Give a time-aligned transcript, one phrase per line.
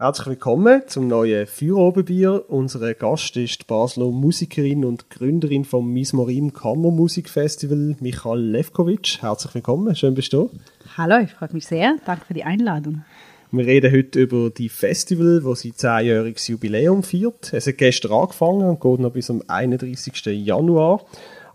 [0.00, 2.44] Herzlich willkommen zum neuen Feuerobenbier.
[2.46, 9.18] Unser Gast ist die Basler Musikerin und Gründerin vom Mismorim Kammermusikfestival, Michael Levkovic.
[9.20, 10.52] Herzlich willkommen, schön bist du.
[10.96, 11.96] Hallo, ich freue mich sehr.
[12.06, 13.02] Danke für die Einladung.
[13.50, 17.52] Wir reden heute über die Festival, wo sie zehnjähriges Jubiläum feiert.
[17.52, 20.26] Es hat gestern angefangen und geht noch bis zum 31.
[20.26, 21.04] Januar.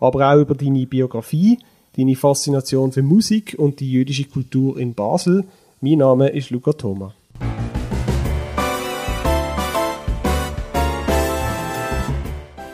[0.00, 1.60] Aber auch über deine Biografie,
[1.96, 5.44] deine Faszination für Musik und die jüdische Kultur in Basel.
[5.80, 7.14] Mein Name ist Luca Thoma.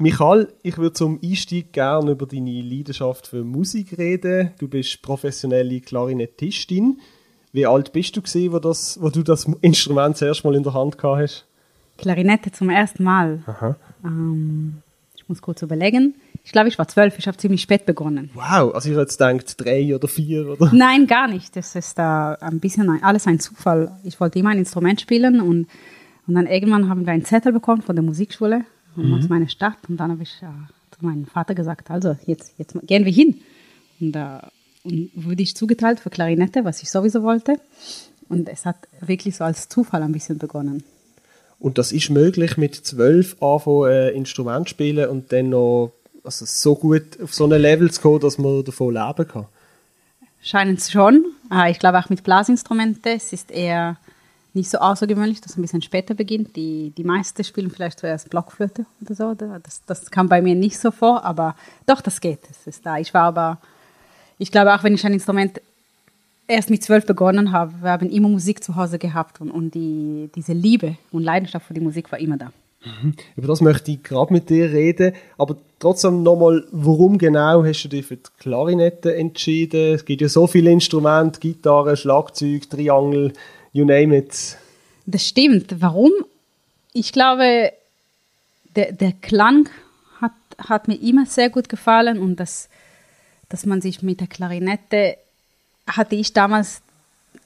[0.00, 4.52] Michael, ich würde zum Einstieg gerne über deine Leidenschaft für Musik reden.
[4.60, 7.00] Du bist professionelle Klarinettistin.
[7.52, 10.72] Wie alt bist du gewesen, wo, das, wo du das Instrument zuerst mal in der
[10.72, 11.46] Hand gehabt hast?
[11.96, 13.42] Klarinette zum ersten Mal.
[14.04, 14.82] Ähm,
[15.16, 16.14] ich muss kurz überlegen.
[16.44, 17.18] Ich glaube, ich war zwölf.
[17.18, 18.30] Ich habe ziemlich spät begonnen.
[18.34, 20.70] Wow, also ich hätte jetzt gedacht, drei oder vier oder?
[20.72, 21.56] Nein, gar nicht.
[21.56, 23.98] Das ist da ein bisschen ein, alles ein Zufall.
[24.04, 25.66] Ich wollte immer ein Instrument spielen und,
[26.28, 28.64] und dann irgendwann haben wir einen Zettel bekommen von der Musikschule
[28.96, 29.14] mhm.
[29.14, 30.52] aus meiner Stadt und dann habe ich ja,
[30.90, 33.40] zu meinem Vater gesagt, also jetzt, jetzt gehen wir hin.
[34.00, 34.50] Und da
[34.84, 37.60] und wurde ich zugeteilt für Klarinette, was ich sowieso wollte.
[38.28, 40.82] Und es hat wirklich so als Zufall ein bisschen begonnen.
[41.58, 46.74] Und das ist möglich, mit zwölf anfangen, äh, Instrument spielen und dann noch also so
[46.76, 49.46] gut auf so ein Level zu kommen, dass man davon leben kann?
[50.42, 51.24] Scheint es schon.
[51.48, 53.12] Ah, ich glaube auch mit Blasinstrumenten.
[53.16, 53.96] Es ist eher
[54.54, 56.56] nicht so außergewöhnlich, dass es ein bisschen später beginnt.
[56.56, 59.34] Die, die meisten spielen vielleicht zuerst Blockflöte oder so.
[59.34, 61.54] Das, das kam bei mir nicht so vor, aber
[61.86, 62.40] doch, das geht.
[62.50, 62.98] Es ist da.
[62.98, 63.58] Ich war aber,
[64.38, 65.60] ich glaube auch, wenn ich ein Instrument
[66.46, 70.30] erst mit zwölf begonnen habe, wir haben immer Musik zu Hause gehabt und, und die,
[70.34, 72.50] diese Liebe und Leidenschaft für die Musik war immer da.
[72.84, 73.14] Mhm.
[73.36, 77.88] Über das möchte ich gerade mit dir reden, aber trotzdem nochmal, warum genau hast du
[77.88, 79.94] dich für die Klarinette entschieden?
[79.94, 83.32] Es gibt ja so viele Instrumente, Gitarre, Schlagzeug, Triangel,
[83.78, 84.56] you name it.
[85.06, 85.80] Das stimmt.
[85.80, 86.10] Warum?
[86.92, 87.72] Ich glaube,
[88.76, 89.70] der, der Klang
[90.20, 92.68] hat, hat mir immer sehr gut gefallen und das,
[93.48, 95.16] dass man sich mit der Klarinette
[95.86, 96.82] hatte ich damals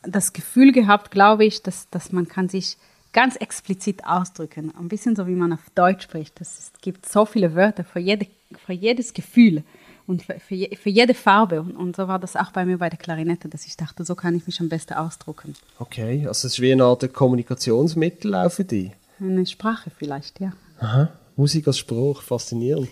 [0.03, 2.77] das Gefühl gehabt, glaube ich, dass, dass man kann sich
[3.13, 4.73] ganz explizit ausdrücken.
[4.77, 6.41] Ein bisschen so, wie man auf Deutsch spricht.
[6.41, 8.27] Es gibt so viele Wörter für, jede,
[8.67, 9.63] für jedes Gefühl
[10.07, 11.61] und für, für, für jede Farbe.
[11.61, 14.15] Und, und, so war das auch bei mir bei der Klarinette, dass ich dachte, so
[14.15, 15.55] kann ich mich am besten ausdrücken.
[15.79, 18.93] Okay, also es ist wie eine Art Kommunikationsmittel auch für dich?
[19.21, 20.53] Eine Sprache vielleicht, ja.
[20.81, 22.89] Aha, Musik als Spruch, faszinierend.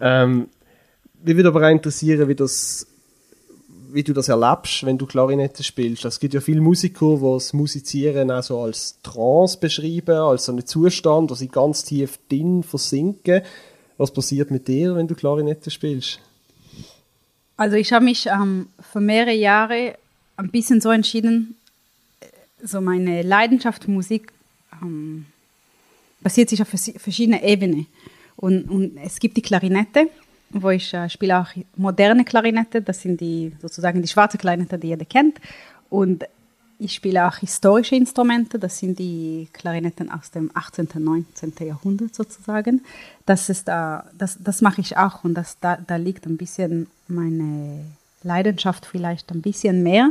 [0.00, 0.48] Ähm,
[1.22, 2.86] mich würde aber auch interessieren, wie das
[3.92, 6.04] wie du das erlebst, wenn du Klarinette spielst.
[6.04, 10.52] Es gibt ja viele Musiker, die das Musizieren auch so als Trance beschreiben, als so
[10.52, 13.42] einen Zustand, wo sie ganz tief drin versinken.
[13.98, 16.20] Was passiert mit dir, wenn du Klarinette spielst?
[17.56, 19.96] Also ich habe mich ähm, für mehrere Jahre
[20.36, 21.56] ein bisschen so entschieden,
[22.62, 24.32] so meine Leidenschaft Musik
[24.80, 25.26] ähm,
[26.20, 27.86] basiert sich auf verschiedenen Ebenen.
[28.36, 30.08] Und, und es gibt die Klarinette,
[30.50, 34.88] wo ich äh, spiele auch moderne Klarinette, das sind die sozusagen die schwarze Klarinette, die
[34.88, 35.38] jeder kennt.
[35.90, 36.24] Und
[36.82, 40.88] ich spiele auch historische Instrumente, das sind die Klarinetten aus dem 18.
[40.94, 41.52] und 19.
[41.66, 42.82] Jahrhundert sozusagen.
[43.26, 46.88] Das, ist, äh, das, das mache ich auch und das, da, da liegt ein bisschen
[47.08, 47.84] meine
[48.22, 50.10] Leidenschaft vielleicht ein bisschen mehr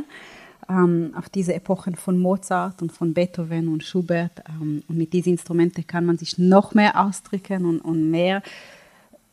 [0.69, 4.31] ähm, auf diese Epochen von Mozart und von Beethoven und Schubert.
[4.49, 8.41] Ähm, und mit diesen Instrumenten kann man sich noch mehr ausdrücken und, und mehr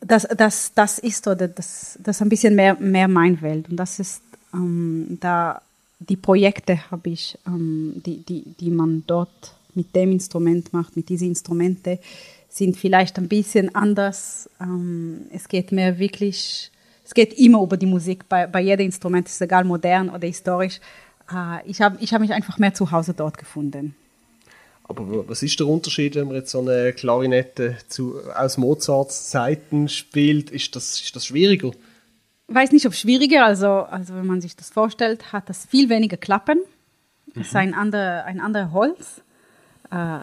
[0.01, 3.69] das, das, das ist oder das, das ein bisschen mehr, mehr mein Welt.
[3.69, 4.23] Und das ist
[4.55, 5.61] ähm, da
[5.99, 11.09] die Projekte habe ich, ähm, die, die, die man dort mit dem Instrument macht, mit
[11.09, 11.99] diesen Instrumente,
[12.49, 14.49] sind vielleicht ein bisschen anders.
[14.61, 16.71] Ähm, es geht mehr wirklich,
[17.05, 18.29] es geht immer über die Musik.
[18.29, 20.81] Bei, bei jedem Instrument ist es egal, modern oder historisch.
[21.33, 23.95] Äh, ich habe ich hab mich einfach mehr zu Hause dort gefunden.
[24.85, 29.89] Aber was ist der Unterschied, wenn man jetzt so eine Klarinette zu, aus Mozarts Zeiten
[29.89, 30.51] spielt?
[30.51, 31.73] Ist das, ist das schwieriger?
[32.49, 33.45] Ich weiß nicht, ob schwieriger.
[33.45, 36.59] Also, also wenn man sich das vorstellt, hat das viel weniger Klappen.
[37.31, 37.43] Es mhm.
[37.43, 39.21] ist ein anderer ein andere Holz,
[39.91, 40.21] äh,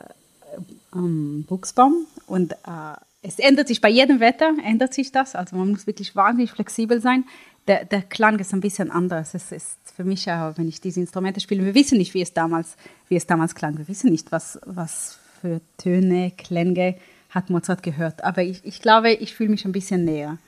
[0.94, 2.08] ähm, Buchsbaum.
[2.26, 5.36] Und äh, es ändert sich bei jedem Wetter, ändert sich das.
[5.36, 7.26] Also man muss wirklich wahnsinnig flexibel sein.
[7.68, 9.36] Der, der Klang ist ein bisschen anders.
[9.36, 12.34] Es ist für mich auch, wenn ich diese Instrumente spiele, wir wissen nicht, wie es
[12.34, 12.76] damals,
[13.08, 13.78] wie es damals klang.
[13.78, 16.96] Wir wissen nicht, was, was für Töne, Klänge
[17.30, 18.24] hat Mozart gehört.
[18.24, 20.40] Aber ich, ich glaube, ich fühle mich ein bisschen näher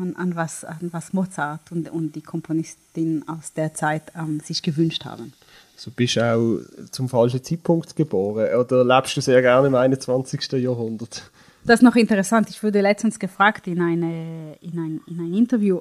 [0.00, 4.62] an, an, was, an was Mozart und, und die Komponistin aus der Zeit ähm, sich
[4.62, 5.32] gewünscht haben.
[5.76, 6.60] So bist du auch
[6.90, 10.52] zum falschen Zeitpunkt geboren oder lebst du sehr gerne im 21.
[10.52, 11.30] Jahrhundert?
[11.64, 12.48] Das ist noch interessant.
[12.50, 15.80] Ich wurde letztens gefragt in, eine, in, ein, in ein Interview,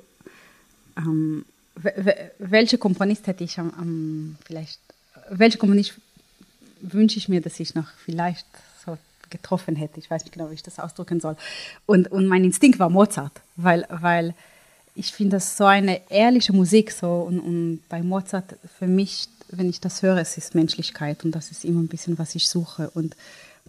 [0.97, 1.45] ähm,
[2.39, 4.79] welcher Komponist hätte ich am, am vielleicht,
[5.29, 5.93] welcher Komponist
[6.81, 8.45] wünsche ich mir, dass ich noch vielleicht
[9.29, 9.99] getroffen hätte.
[9.99, 11.35] Ich weiß nicht genau, wie ich das ausdrücken soll.
[11.85, 14.33] Und, und mein Instinkt war Mozart, weil, weil
[14.95, 19.69] ich finde das so eine ehrliche Musik so und, und bei Mozart für mich, wenn
[19.69, 22.89] ich das höre, es ist Menschlichkeit und das ist immer ein bisschen, was ich suche.
[22.95, 23.15] Und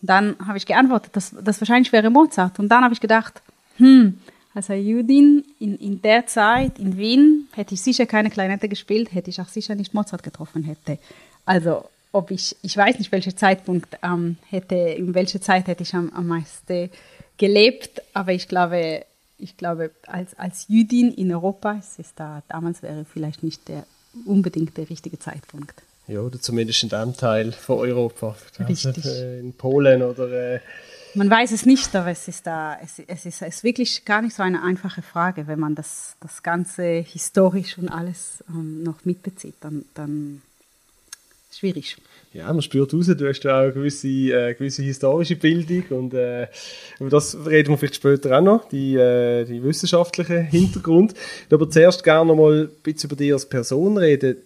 [0.00, 2.58] dann habe ich geantwortet, dass das wahrscheinlich wäre Mozart.
[2.58, 3.42] Und dann habe ich gedacht,
[3.76, 4.18] hm,
[4.54, 9.30] als Judin in, in der Zeit in Wien hätte ich sicher keine Klarinette gespielt, hätte
[9.30, 10.98] ich auch sicher nicht Mozart getroffen hätte.
[11.44, 15.94] Also ob ich, ich weiß nicht, welcher Zeitpunkt ähm, hätte, in welcher Zeit hätte ich
[15.94, 16.90] am, am meisten
[17.36, 19.04] gelebt, aber ich glaube,
[19.38, 23.84] ich glaube, als, als Jüdin in Europa, es ist da, damals wäre vielleicht nicht der
[24.26, 25.82] unbedingt der richtige Zeitpunkt.
[26.08, 28.34] Ja, oder zumindest in dem Teil von Europa.
[28.66, 29.04] Richtig.
[29.04, 30.54] Also in Polen oder.
[30.54, 30.60] Äh
[31.14, 34.22] man weiß es nicht, aber es ist da, es, es, ist, es ist wirklich gar
[34.22, 39.04] nicht so eine einfache Frage, wenn man das, das Ganze historisch und alles ähm, noch
[39.04, 40.42] mitbezieht, dann, dann
[41.50, 41.96] schwierig.
[42.32, 46.14] Ja, man spürt raus, du hast ja auch eine gewisse, äh, gewisse historische Bildung und
[46.14, 46.46] äh,
[47.00, 51.12] über das reden wir vielleicht später auch noch, die, äh, die wissenschaftliche Hintergrund.
[51.12, 54.36] Ich würde aber zuerst gerne noch mal ein bisschen über dich als Person reden.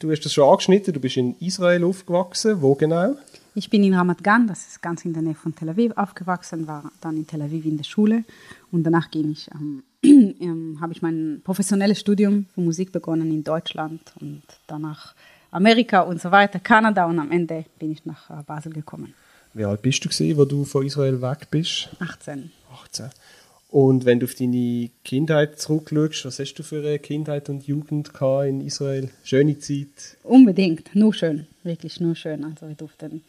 [0.00, 2.60] Du hast das schon angeschnitten, du bist in Israel aufgewachsen.
[2.60, 3.16] Wo genau?
[3.54, 6.68] Ich bin in Ramat Gan, das ist ganz in der Nähe von Tel Aviv, aufgewachsen,
[6.68, 8.22] war dann in Tel Aviv in der Schule
[8.70, 13.42] und danach ging ich, ähm, ähm, habe ich mein professionelles Studium für Musik begonnen in
[13.42, 15.14] Deutschland und danach
[15.50, 19.14] Amerika und so weiter, Kanada und am Ende bin ich nach äh, Basel gekommen.
[19.54, 21.88] Wie alt bist du gewesen, wo du von Israel weg bist?
[22.00, 22.50] 18.
[22.82, 23.10] 18.
[23.70, 28.10] Und wenn du auf deine Kindheit zurückschaust, was hast du für eine Kindheit und Jugend
[28.46, 29.10] in Israel?
[29.24, 30.16] Schöne Zeit?
[30.22, 32.44] Unbedingt, nur schön, wirklich nur schön.
[32.44, 33.22] Also wir durften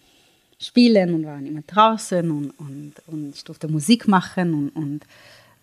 [0.62, 5.02] spielen und waren immer draußen und, und, und ich durfte Musik machen und, und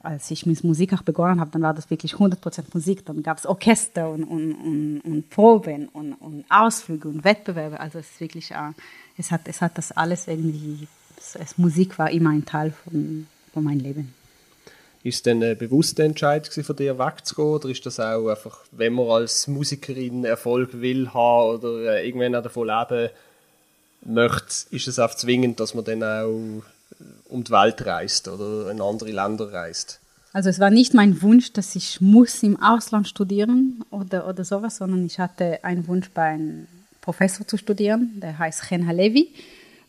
[0.06, 3.04] als ich mit Musik auch begonnen habe, dann war das wirklich 100% Musik.
[3.04, 7.80] Dann gab es Orchester und, und, und, und Proben und, und, Ausflüge und Wettbewerbe.
[7.80, 8.72] Also es ist wirklich, äh,
[9.18, 10.86] es, hat, es hat das alles irgendwie,
[11.16, 14.14] es, Musik war immer ein Teil von, von meinem Leben.
[15.02, 18.92] Ist es denn eine bewusste Entscheidung von dir wegzugehen oder ist das auch einfach, wenn
[18.92, 23.10] man als Musikerin Erfolg will haben oder äh, irgendwann auch davon leben
[24.04, 26.62] möchte, ist es auch zwingend, dass man dann auch
[27.28, 30.00] um die Welt reist oder in andere Länder reist?
[30.32, 34.76] Also es war nicht mein Wunsch, dass ich muss im Ausland studieren oder, oder sowas,
[34.76, 36.66] sondern ich hatte einen Wunsch, bei einem
[37.00, 39.32] Professor zu studieren, der heißt Chen Halevi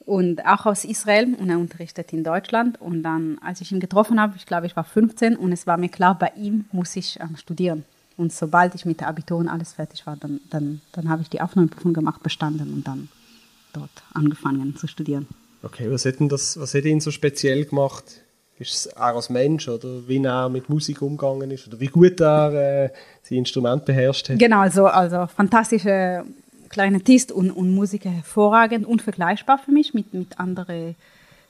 [0.05, 2.79] und auch aus Israel und er unterrichtet in Deutschland.
[2.79, 5.75] Und dann, als ich ihn getroffen habe, ich glaube, ich war 15 und es war
[5.77, 7.83] mir klar, bei ihm muss ich ähm, studieren.
[8.15, 11.29] Und sobald ich mit der Abitur und alles fertig war, dann, dann, dann habe ich
[11.29, 13.09] die Aufnahmeprüfung gemacht, bestanden und dann
[13.73, 15.27] dort angefangen zu studieren.
[15.63, 18.03] Okay, was denn das, was hat ihn so speziell gemacht?
[18.59, 22.19] Ist es er als Mensch oder wie er mit Musik umgegangen ist oder wie gut
[22.19, 22.89] er äh,
[23.21, 24.39] sein Instrument beherrscht hat?
[24.39, 26.23] Genau, also, also fantastische
[26.69, 30.95] Klarinettist und, und Musiker hervorragend, unvergleichbar für mich mit, mit anderen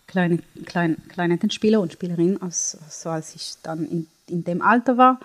[0.08, 5.20] kleinen klein, Klarinettenspieler und Spielerinnen, als, so als ich dann in, in dem Alter war.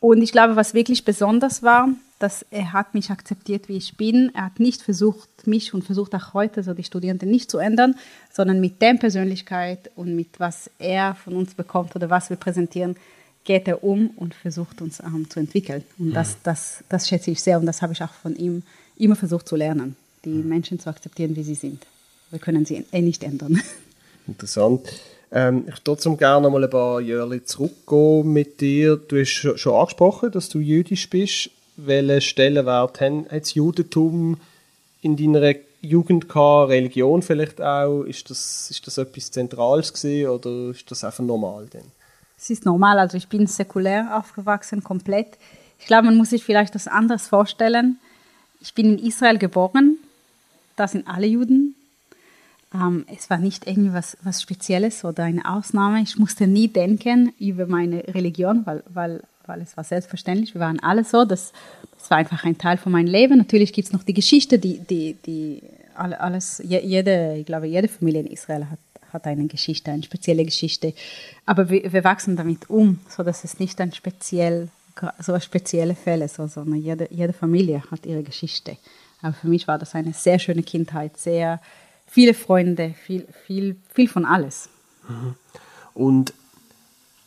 [0.00, 1.88] Und ich glaube, was wirklich besonders war,
[2.20, 4.30] dass er hat mich akzeptiert, wie ich bin.
[4.34, 7.96] Er hat nicht versucht, mich und versucht auch heute so die Studierenden nicht zu ändern,
[8.30, 12.96] sondern mit der Persönlichkeit und mit was er von uns bekommt oder was wir präsentieren,
[13.44, 15.82] geht er um und versucht uns ähm, zu entwickeln.
[15.98, 18.62] Und das, das, das schätze ich sehr und das habe ich auch von ihm
[18.98, 19.96] immer versucht zu lernen,
[20.26, 21.86] die Menschen zu akzeptieren, wie sie sind.
[22.30, 23.62] Wir können sie eh nicht ändern.
[24.26, 24.86] Interessant.
[25.32, 28.96] Ähm, ich würde trotzdem gerne noch mal ein paar Jahre zurückgehen mit dir.
[28.96, 31.50] Du hast schon angesprochen, dass du jüdisch bist
[31.86, 34.38] welchen Stellenwert hat das Judentum
[35.02, 38.02] in deiner Jugend gehabt, Religion vielleicht auch?
[38.02, 41.84] Ist das, ist das etwas Zentrales gewesen oder ist das einfach normal denn?
[42.38, 45.38] Es ist normal, also ich bin säkulär aufgewachsen, komplett.
[45.78, 47.98] Ich glaube, man muss sich vielleicht das anders vorstellen.
[48.60, 49.98] Ich bin in Israel geboren,
[50.76, 51.74] da sind alle Juden.
[52.74, 56.02] Ähm, es war nicht irgendwie was, was Spezielles oder eine Ausnahme.
[56.02, 60.80] Ich musste nie denken über meine Religion, weil, weil weil es war selbstverständlich, wir waren
[60.80, 61.52] alle so, das,
[61.98, 63.36] das war einfach ein Teil von meinem Leben.
[63.36, 65.62] Natürlich gibt es noch die Geschichte, die, die, die
[65.94, 68.78] alles, jede, ich glaube, jede Familie in Israel hat,
[69.12, 70.94] hat eine Geschichte, eine spezielle Geschichte.
[71.46, 74.68] Aber wir, wir wachsen damit um, so dass es nicht ein speziell,
[75.18, 78.76] so spezielle Fälle ist, sondern jede, jede Familie hat ihre Geschichte.
[79.20, 81.60] Aber für mich war das eine sehr schöne Kindheit, sehr
[82.06, 84.68] viele Freunde, viel, viel, viel von alles.
[85.08, 85.34] Mhm.
[85.92, 86.32] Und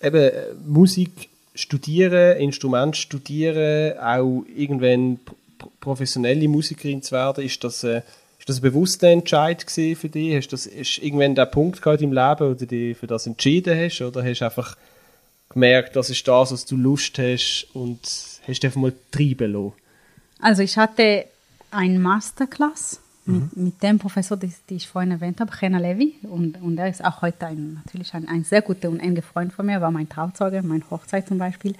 [0.01, 5.19] eben äh, Musik studieren, Instrument studieren, auch irgendwann
[5.79, 8.01] professionelle Musikerin zu werden, ist das, äh,
[8.39, 10.35] ist das ein bewusster Entscheid für dich?
[10.35, 13.77] Hast das, ist irgendwann der Punkt gehabt im Leben, wo du dich für das entschieden
[13.77, 14.01] hast?
[14.01, 14.75] Oder hast du einfach
[15.49, 17.99] gemerkt, das ist das, was du Lust hast und
[18.47, 19.73] hast einfach mal treiben lassen?
[20.41, 21.25] Also ich hatte
[21.71, 23.49] ein Masterclass mhm.
[23.55, 26.15] mit dem Professor, den ich vorhin erwähnt habe, Chena Levy.
[26.23, 29.53] Und, und er ist auch heute ein, natürlich ein, ein sehr guter und enger Freund
[29.53, 31.75] von mir, war mein Trauzeuge, meine Hochzeit zum Beispiel.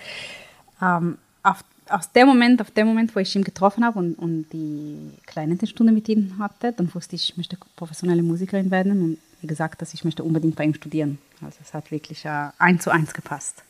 [0.81, 4.45] Ähm, auf, aus dem Moment, auf dem Moment, wo ich ihn getroffen habe und, und
[4.53, 9.81] die Klarinettensstunde mit ihm hatte, dann wusste ich, ich möchte professionelle Musikerin werden und gesagt,
[9.81, 11.19] dass ich möchte unbedingt bei ihm studieren.
[11.41, 13.63] Also es hat wirklich äh, eins zu eins gepasst.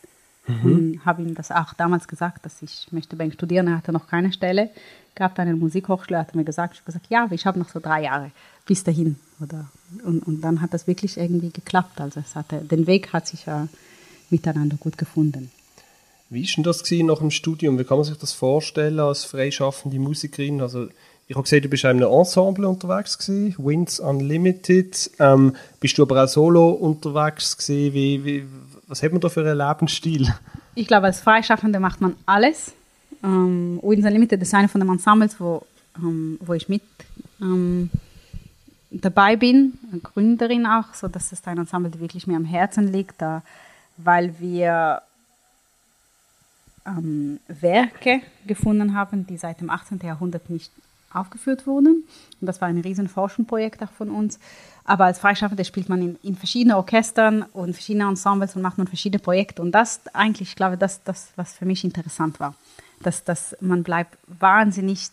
[0.45, 0.71] Mhm.
[0.71, 3.67] Und habe ihm das auch damals gesagt, dass ich möchte bei ihm studieren.
[3.67, 4.69] Er hatte noch keine Stelle
[5.15, 8.03] gab eine Musikhochschule, hat mir gesagt, ich habe gesagt, ja, ich habe noch so drei
[8.03, 8.31] Jahre
[8.65, 9.17] bis dahin.
[9.39, 9.69] Oder,
[10.03, 11.99] und, und dann hat das wirklich irgendwie geklappt.
[12.01, 13.67] Also es hatte, den Weg hat sich ja
[14.29, 15.51] miteinander gut gefunden.
[16.29, 17.77] Wie war denn das nach dem Studium?
[17.77, 20.61] Wie kann man sich das vorstellen als freischaffende Musikerin?
[20.61, 20.87] Also
[21.27, 25.11] ich habe gesehen, du bist in einem Ensemble unterwegs gewesen, Winds Unlimited.
[25.19, 27.93] Ähm, bist du aber auch solo unterwegs gewesen?
[27.93, 28.45] Wie, wie,
[28.87, 30.33] was hat man da für einen Lebensstil?
[30.75, 32.73] Ich glaube, als Freischaffende macht man alles.
[33.23, 35.65] Ähm, Wins Unlimited ist eine von den Ensembles, wo,
[35.97, 36.81] ähm, wo ich mit
[37.41, 37.89] ähm,
[38.91, 43.21] dabei bin, Gründerin auch, so dass es ein Ensemble, das wirklich mir am Herzen liegt,
[43.21, 43.41] da,
[43.97, 45.01] weil wir
[46.85, 49.99] ähm, Werke gefunden haben, die seit dem 18.
[50.03, 50.71] Jahrhundert nicht
[51.13, 52.03] aufgeführt wurden.
[52.41, 54.39] Und das war ein riesen Forschungsprojekt auch von uns.
[54.85, 58.87] Aber als Freischaffende spielt man in, in verschiedenen Orchestern und verschiedenen Ensembles und macht man
[58.87, 59.61] verschiedene Projekte.
[59.61, 62.55] Und das eigentlich, ich glaube, das, das, was für mich interessant war
[63.03, 65.09] dass, dass man bleibt wahnsinnig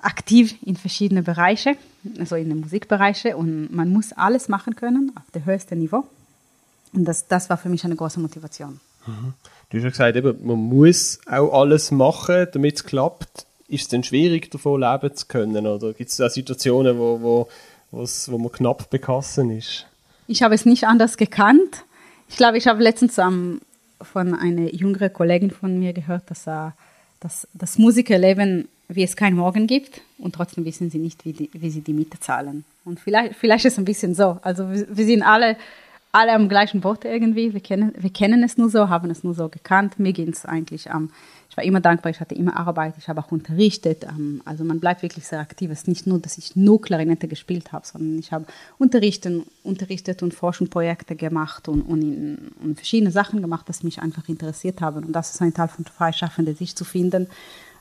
[0.00, 1.76] aktiv in verschiedene Bereiche,
[2.18, 6.04] also in den Musikbereiche und man muss alles machen können auf dem höchsten Niveau.
[6.92, 8.80] Und das, das war für mich eine große Motivation.
[9.06, 9.34] Mhm.
[9.68, 13.46] Du hast ja gesagt, eben, man muss auch alles machen, damit es klappt.
[13.68, 15.64] Ist es denn schwierig, davon leben zu können?
[15.64, 17.48] Oder gibt es auch Situationen, wo, wo,
[17.90, 19.86] wo man knapp bekassen ist?
[20.26, 21.84] Ich habe es nicht anders gekannt.
[22.28, 23.60] Ich glaube, ich habe letztens am
[24.02, 26.70] von einer jüngeren Kollegin von mir gehört, dass, äh,
[27.20, 31.50] dass das Musikerleben wie es kein Morgen gibt und trotzdem wissen sie nicht, wie, die,
[31.52, 32.64] wie sie die Miete zahlen.
[32.84, 34.38] Und vielleicht, vielleicht ist es ein bisschen so.
[34.42, 35.56] Also wir, wir sind alle,
[36.12, 37.52] alle am gleichen Boot irgendwie.
[37.52, 40.00] Wir kennen, wir kennen es nur so, haben es nur so gekannt.
[40.00, 41.10] Mir ging es eigentlich am
[41.50, 44.04] ich war immer dankbar, ich hatte immer Arbeit, ich habe auch unterrichtet.
[44.04, 45.68] Ähm, also man bleibt wirklich sehr aktiv.
[45.70, 48.46] Es ist nicht nur, dass ich nur Klarinette gespielt habe, sondern ich habe
[48.78, 54.28] unterrichtet, unterrichtet und Forschungsprojekte gemacht und, und, in, und verschiedene Sachen gemacht, die mich einfach
[54.28, 55.04] interessiert haben.
[55.04, 57.26] Und das ist ein Teil von Freischaffende, sich zu finden.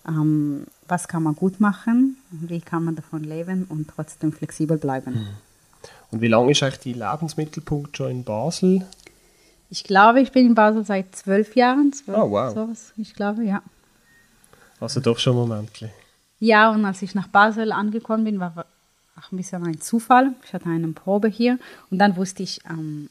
[0.08, 2.18] Ähm, was kann man gut machen?
[2.32, 5.14] Wie kann man davon leben und trotzdem flexibel bleiben?
[5.14, 5.28] Hm.
[6.10, 8.88] Und wie lange ist eigentlich die Lebensmittelpunkt schon in Basel?
[9.70, 11.94] Ich glaube, ich bin in Basel seit zwölf Jahren.
[11.94, 12.54] Zwölf, oh, wow.
[12.54, 12.94] Sowas.
[12.98, 13.62] Ich glaube, ja.
[14.80, 15.70] Also doch schon ein Moment.
[16.40, 18.66] Ja, und als ich nach Basel angekommen bin, war
[19.18, 20.34] auch ein bisschen ein Zufall.
[20.46, 21.60] Ich hatte eine Probe hier
[21.92, 23.10] und dann wusste ich, ähm,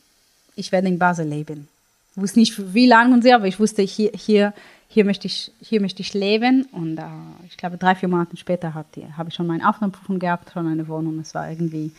[0.57, 1.69] ich werde in Basel leben.
[2.17, 4.55] Ich wusste nicht wie lange und so, aber ich wusste, hier, hier,
[4.89, 6.67] hier, möchte, ich, hier möchte ich leben.
[6.73, 7.05] Und äh,
[7.47, 11.21] ich glaube, drei, vier Monate später habe ich schon meine Aufnahmeprüfung gehabt, schon eine Wohnung.
[11.21, 11.93] Es war irgendwie,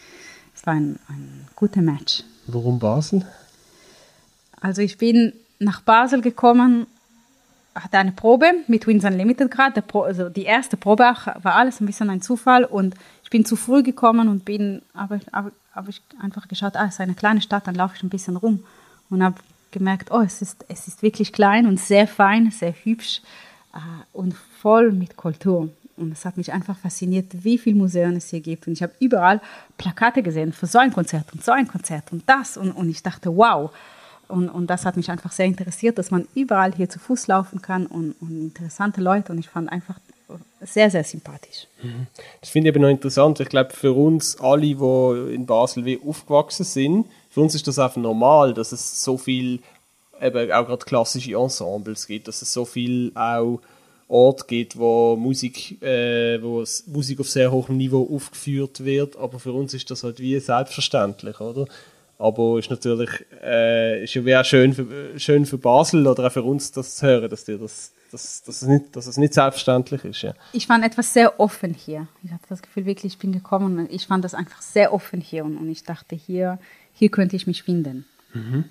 [0.56, 2.24] es war ein, ein guter Match.
[2.48, 3.26] Warum Basel?
[4.62, 6.88] Also ich bin nach Basel gekommen,
[7.76, 9.84] hatte eine Probe mit Wins Unlimited gerade.
[9.94, 13.84] Also die erste Probe war alles ein bisschen ein Zufall und ich bin zu früh
[13.84, 17.68] gekommen und bin, aber, aber, aber ich einfach geschaut, ah, es ist eine kleine Stadt,
[17.68, 18.64] dann laufe ich ein bisschen rum
[19.10, 19.36] und habe
[19.72, 23.22] gemerkt, oh, es ist, es ist wirklich klein und sehr fein, sehr hübsch
[23.74, 23.78] äh,
[24.14, 25.70] und voll mit Kultur.
[25.96, 28.68] Und es hat mich einfach fasziniert, wie viele Museen es hier gibt.
[28.68, 29.42] Und ich habe überall
[29.78, 32.56] Plakate gesehen für so ein Konzert und so ein Konzert und das.
[32.56, 33.72] Und, und ich dachte, wow,
[34.30, 37.62] und, und das hat mich einfach sehr interessiert, dass man überall hier zu Fuß laufen
[37.62, 39.32] kann und, und interessante Leute.
[39.34, 39.96] Und ich fand einfach
[40.62, 41.68] sehr, sehr sympathisch.
[41.82, 42.08] Mhm.
[42.40, 43.40] Das finde ich aber noch interessant.
[43.40, 47.80] Ich glaube, für uns alle, die in Basel wie aufgewachsen sind, für uns ist das
[47.80, 49.60] einfach normal, dass es so viel,
[50.22, 53.60] eben auch gerade klassische Ensembles gibt, dass es so viel auch
[54.08, 59.16] Ort gibt, wo Musik, äh, wo Musik auf sehr hohem Niveau aufgeführt wird.
[59.18, 61.68] Aber für uns ist das halt wie selbstverständlich, oder?
[62.20, 63.10] Aber ist natürlich
[63.42, 67.30] äh, ist ja schön für, schön für Basel oder auch für uns, das zu hören,
[67.30, 70.22] dass, dir das, dass, dass, es nicht, dass es nicht selbstverständlich ist.
[70.22, 70.34] Ja.
[70.52, 72.10] Ich fand etwas sehr offen hier.
[72.22, 75.22] Ich hatte das Gefühl, wirklich, ich bin gekommen und ich fand das einfach sehr offen
[75.22, 76.60] hier und, und ich dachte, hier,
[76.94, 78.06] hier könnte ich mich finden.
[78.34, 78.66] Mhm.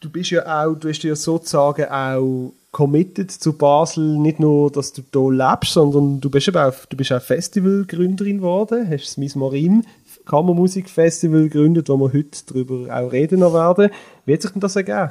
[0.00, 4.92] Du bist ja auch, du hast ja sozusagen auch committed zu Basel, nicht nur, dass
[4.92, 9.16] du hier lebst, sondern du bist, eben auch, du bist auch Festivalgründerin geworden, hast das
[9.16, 9.84] Miss Morim
[10.30, 13.90] Kammermusikfestival gegründet, wo wir heute darüber auch reden werden.
[14.24, 15.10] Wie hat sich denn das ergeben?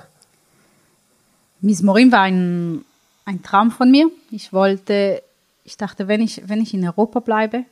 [1.59, 2.85] Miss Morin war ein,
[3.25, 4.09] ein Traum von mir.
[4.31, 5.21] Ich wollte,
[5.65, 7.65] ich dachte, wenn ich, wenn ich in Europa bleibe,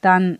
[0.00, 0.38] dann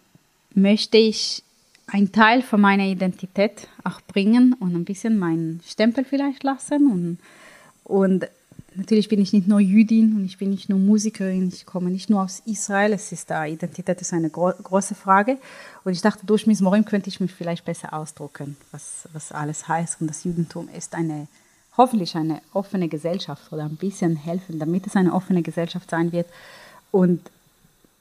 [0.54, 1.44] möchte ich
[1.86, 6.90] einen Teil von meiner Identität auch bringen und ein bisschen meinen Stempel vielleicht lassen.
[6.90, 7.18] Und,
[7.84, 8.28] und
[8.78, 12.08] natürlich bin ich nicht nur Jüdin und ich bin nicht nur Musikerin, ich komme nicht
[12.08, 12.92] nur aus Israel.
[12.92, 15.36] Es ist da, Identität ist eine gro große Frage.
[15.84, 19.68] Und ich dachte, durch Miss Morim könnte ich mich vielleicht besser ausdrucken, was, was alles
[19.68, 20.00] heißt.
[20.00, 21.26] Und das Judentum ist eine,
[21.76, 26.28] hoffentlich eine offene Gesellschaft oder ein bisschen helfen, damit es eine offene Gesellschaft sein wird.
[26.92, 27.20] Und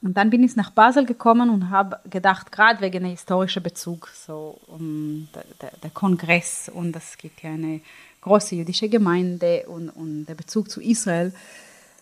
[0.03, 4.10] und dann bin ich nach Basel gekommen und habe gedacht, gerade wegen der historischen Bezug,
[4.10, 7.81] so um der, der, der, Kongress und es gibt ja eine
[8.21, 11.33] große jüdische Gemeinde und, und der Bezug zu Israel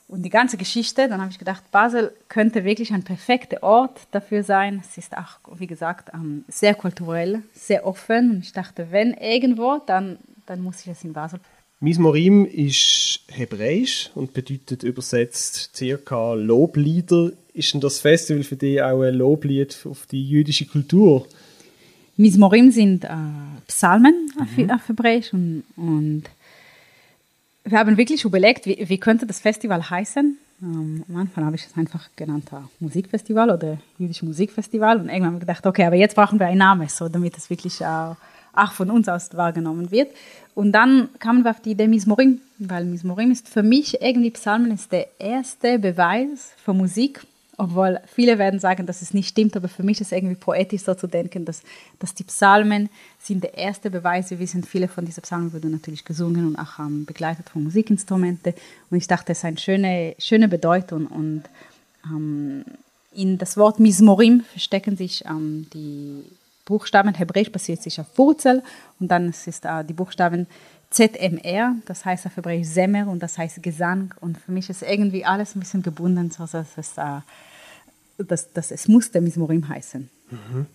[0.07, 4.43] und die ganze Geschichte, dann habe ich gedacht, Basel könnte wirklich ein perfekter Ort dafür
[4.43, 4.83] sein.
[4.87, 6.11] Es ist auch, wie gesagt,
[6.47, 11.13] sehr kulturell, sehr offen und ich dachte, wenn irgendwo, dann, dann muss ich es in
[11.13, 11.39] Basel.
[11.79, 19.01] Mismorim ist hebräisch und bedeutet übersetzt circa Loblieder ist denn das Festival für dich auch
[19.01, 21.25] ein Loblied auf die jüdische Kultur?
[22.17, 23.09] Mismorim sind äh,
[23.67, 24.71] Psalmen mhm.
[24.71, 26.23] auf, Hebräisch und, und,
[27.67, 30.37] wir haben wirklich überlegt, wie, wie könnte das Festival heißen.
[30.61, 35.27] Ähm, am Anfang habe ich es einfach genannt äh, Musikfestival oder jüdische Musikfestival und irgendwann
[35.27, 38.15] haben wir gedacht, okay, aber jetzt brauchen wir einen Namen, so damit es wirklich auch,
[38.53, 40.09] auch von uns aus wahrgenommen wird.
[40.53, 44.71] Und dann kamen wir auf die Idee Mismorim, weil Mismorim ist für mich irgendwie Psalmen
[44.71, 47.25] ist der erste Beweis für Musik
[47.57, 50.83] obwohl viele werden sagen, dass es nicht stimmt, aber für mich ist es irgendwie poetisch
[50.83, 51.61] so zu denken, dass,
[51.99, 54.29] dass die Psalmen sind der erste Beweis.
[54.29, 58.53] Wir wissen, viele von diesen Psalmen wurden natürlich gesungen und auch ähm, begleitet von Musikinstrumenten.
[58.89, 61.07] Und ich dachte, es ist eine schöne, schöne Bedeutung.
[61.07, 61.43] Und
[62.05, 62.65] ähm,
[63.13, 66.23] in das Wort Mismorim verstecken sich ähm, die
[66.65, 67.13] Buchstaben.
[67.13, 68.63] Hebräisch basiert sich auf Wurzel
[68.99, 70.47] und dann ist äh, die Buchstaben
[70.95, 74.13] ZMR, das heißt auf Hebräisch Semmer und das heißt Gesang.
[74.21, 77.19] Und für mich ist irgendwie alles ein bisschen gebunden, so dass es, äh,
[78.17, 80.09] dass, dass es muss der Mismorim heißen.
[80.31, 80.65] Mhm.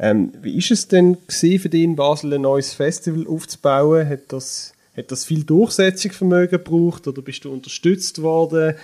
[0.00, 4.08] Ähm, wie ist es denn für dich in Basel ein neues Festival aufzubauen?
[4.08, 8.74] Hat das, hat das viel Durchsetzungsvermögen gebraucht oder bist du unterstützt worden?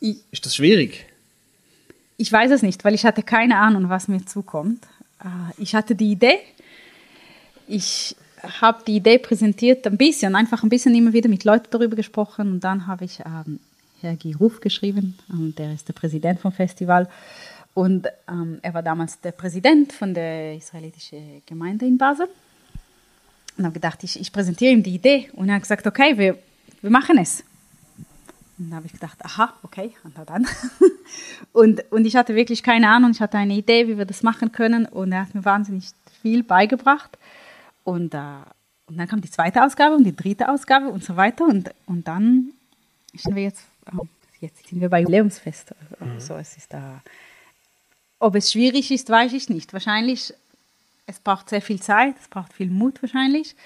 [0.00, 1.06] Ich, ist das schwierig?
[2.16, 4.84] Ich weiß es nicht, weil ich hatte keine Ahnung, was mir zukommt.
[5.22, 6.38] Äh, ich hatte die Idee.
[7.68, 8.16] Ich
[8.60, 12.52] habe die Idee präsentiert, ein bisschen, einfach ein bisschen immer wieder mit Leuten darüber gesprochen
[12.52, 13.60] und dann habe ich ähm,
[14.00, 17.08] Herr Ruf geschrieben, ähm, der ist der Präsident vom Festival
[17.74, 22.28] und ähm, er war damals der Präsident von der israelitischen Gemeinde in Basel
[23.56, 26.38] und habe gedacht, ich, ich präsentiere ihm die Idee und er hat gesagt, okay, wir,
[26.80, 27.44] wir machen es.
[28.58, 30.46] Und da habe ich gedacht, aha, okay, und dann.
[31.52, 34.52] und, und ich hatte wirklich keine Ahnung, ich hatte eine Idee, wie wir das machen
[34.52, 35.86] können und er hat mir wahnsinnig
[36.20, 37.16] viel beigebracht.
[37.84, 38.18] Und, äh,
[38.86, 41.44] und dann kam die zweite Ausgabe und die dritte Ausgabe und so weiter.
[41.44, 42.52] Und, und dann
[43.14, 43.62] sind wir jetzt,
[43.96, 44.06] oh,
[44.40, 45.74] jetzt sind wir bei Jubiläumsfest.
[45.98, 46.12] Mhm.
[46.12, 47.02] Also es ist da.
[48.18, 49.72] Ob es schwierig ist, weiß ich nicht.
[49.72, 50.34] Wahrscheinlich,
[51.06, 53.56] es braucht sehr viel Zeit, es braucht viel Mut wahrscheinlich.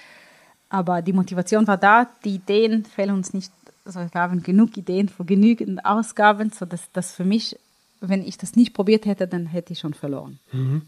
[0.69, 3.51] Aber die Motivation war da, die Ideen fehlen uns nicht.
[3.83, 7.57] Also wir haben genug Ideen für genügend Ausgaben, sodass das für mich,
[8.01, 10.39] wenn ich das nicht probiert hätte, dann hätte ich schon verloren.
[10.51, 10.81] Mhm.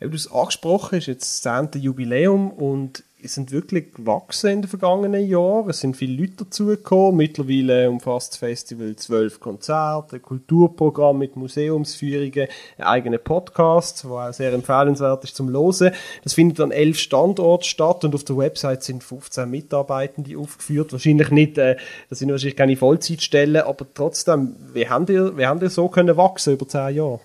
[0.00, 1.80] Du hast angesprochen, ist jetzt das 10.
[1.80, 5.70] Jubiläum und sind wirklich gewachsen in den vergangenen Jahren.
[5.70, 7.16] Es sind viele Leute dazugekommen.
[7.16, 14.32] Mittlerweile umfasst das Festival zwölf Konzerte, ein Kulturprogramm mit Museumsführungen, einen eigenen Podcast, der auch
[14.32, 15.92] sehr empfehlenswert ist zum Hören.
[16.22, 20.92] Das findet an elf Standorten statt und auf der Website sind 15 Mitarbeitende aufgeführt.
[20.92, 21.76] Wahrscheinlich nicht, äh,
[22.10, 26.16] das sind wahrscheinlich keine Vollzeitstellen, aber trotzdem, wie habt ihr, wie habt ihr so können
[26.16, 27.20] wachsen über zehn Jahre?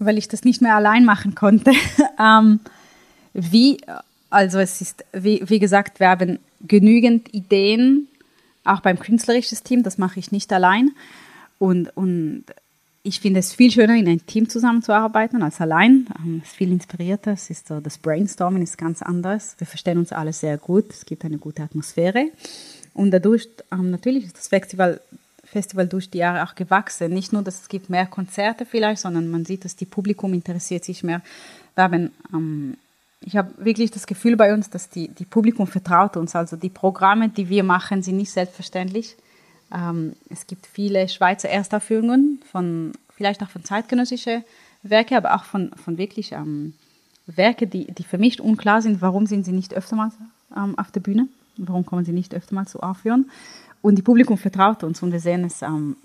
[0.00, 1.72] Weil ich das nicht mehr allein machen konnte.
[2.18, 2.58] ähm,
[3.32, 3.78] wie,
[4.30, 8.08] also es ist, wie, wie gesagt, wir haben genügend Ideen,
[8.64, 10.90] auch beim künstlerischen Team, das mache ich nicht allein.
[11.58, 12.44] Und, und
[13.02, 16.06] ich finde es viel schöner, in einem Team zusammenzuarbeiten als allein.
[16.18, 19.54] Ähm, es ist viel inspirierter, es ist so, das Brainstorming ist ganz anders.
[19.58, 22.30] Wir verstehen uns alle sehr gut, es gibt eine gute Atmosphäre.
[22.94, 25.00] Und dadurch, ähm, natürlich ist das Festival
[25.50, 27.12] Festival durch die Jahre auch gewachsen.
[27.12, 30.84] Nicht nur, dass es gibt mehr Konzerte vielleicht, sondern man sieht, dass die Publikum interessiert
[30.84, 31.22] sich mehr.
[31.74, 32.76] Wir haben, ähm,
[33.20, 36.36] ich habe wirklich das Gefühl bei uns, dass die, die Publikum vertraut uns.
[36.36, 39.16] Also die Programme, die wir machen, sind nicht selbstverständlich.
[39.74, 44.44] Ähm, es gibt viele Schweizer Erstaufführungen von, vielleicht auch von zeitgenössischen
[44.84, 46.74] Werken, aber auch von, von wirklich ähm,
[47.26, 49.02] Werke, die, die für mich unklar sind.
[49.02, 50.14] Warum sind sie nicht öftermals
[50.56, 51.28] ähm, auf der Bühne?
[51.56, 53.30] Warum kommen sie nicht öftermals zu aufführen?
[53.82, 55.96] Und die Publikum vertraut uns und wir sehen es ähm,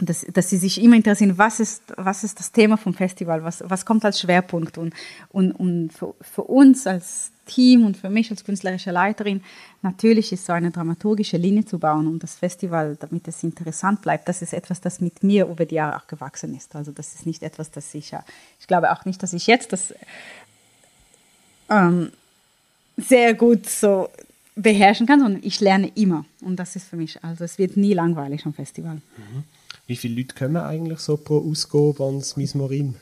[0.00, 3.62] dass, dass sie sich immer interessieren, was ist, was ist das Thema vom Festival, was,
[3.64, 4.76] was kommt als Schwerpunkt.
[4.76, 4.92] Und,
[5.30, 9.42] und, und für, für uns als Team und für mich als künstlerische Leiterin,
[9.82, 14.28] natürlich ist so eine dramaturgische Linie zu bauen und das Festival, damit es interessant bleibt,
[14.28, 16.74] das ist etwas, das mit mir über die Jahre auch gewachsen ist.
[16.74, 18.12] Also das ist nicht etwas, das ich,
[18.58, 19.94] ich glaube auch nicht, dass ich jetzt das
[21.70, 22.10] ähm,
[22.96, 24.08] sehr gut so
[24.54, 26.24] beherrschen kann, sondern ich lerne immer.
[26.40, 28.96] Und das ist für mich, also es wird nie langweilig am Festival.
[28.96, 29.44] Mhm.
[29.86, 32.94] Wie viele Leute kommen eigentlich so pro Ausgabe ans Mismorim?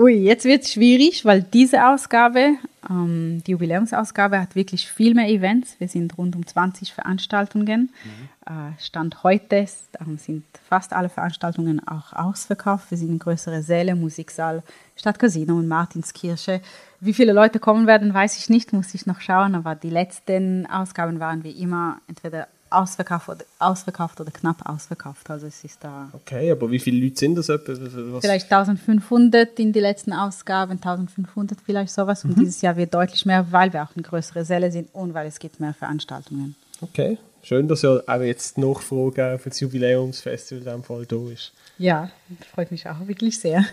[0.00, 2.54] Ui, jetzt wird es schwierig, weil diese Ausgabe,
[2.88, 5.74] ähm, die Jubiläumsausgabe, hat wirklich viel mehr Events.
[5.80, 7.90] Wir sind rund um 20 Veranstaltungen.
[8.04, 8.52] Mhm.
[8.52, 9.66] Äh, Stand heute
[10.00, 12.92] ähm, sind fast alle Veranstaltungen auch ausverkauft.
[12.92, 14.62] Wir sind in größere Säle, Musiksaal,
[14.94, 16.60] Stadtcasino und Martinskirche.
[17.00, 19.56] Wie viele Leute kommen werden, weiß ich nicht, muss ich noch schauen.
[19.56, 25.30] Aber die letzten Ausgaben waren wie immer entweder ausverkauft oder, ausverkauft oder knapp ausverkauft.
[25.30, 26.10] Also es ist da.
[26.12, 27.48] Okay, aber wie viele Leute sind das?
[27.48, 28.20] Was?
[28.20, 32.24] Vielleicht 1500 in die letzten Ausgaben, 1500 vielleicht sowas.
[32.24, 32.40] Und mhm.
[32.40, 35.38] dieses Jahr wird deutlich mehr, weil wir auch in größere Säle sind und weil es
[35.38, 36.54] gibt mehr Veranstaltungen.
[36.80, 41.52] Okay, schön, dass ja auch jetzt die Nachfrage für das Jubiläumsfestival in Fall da ist.
[41.78, 42.10] Ja,
[42.54, 43.64] freut mich auch wirklich sehr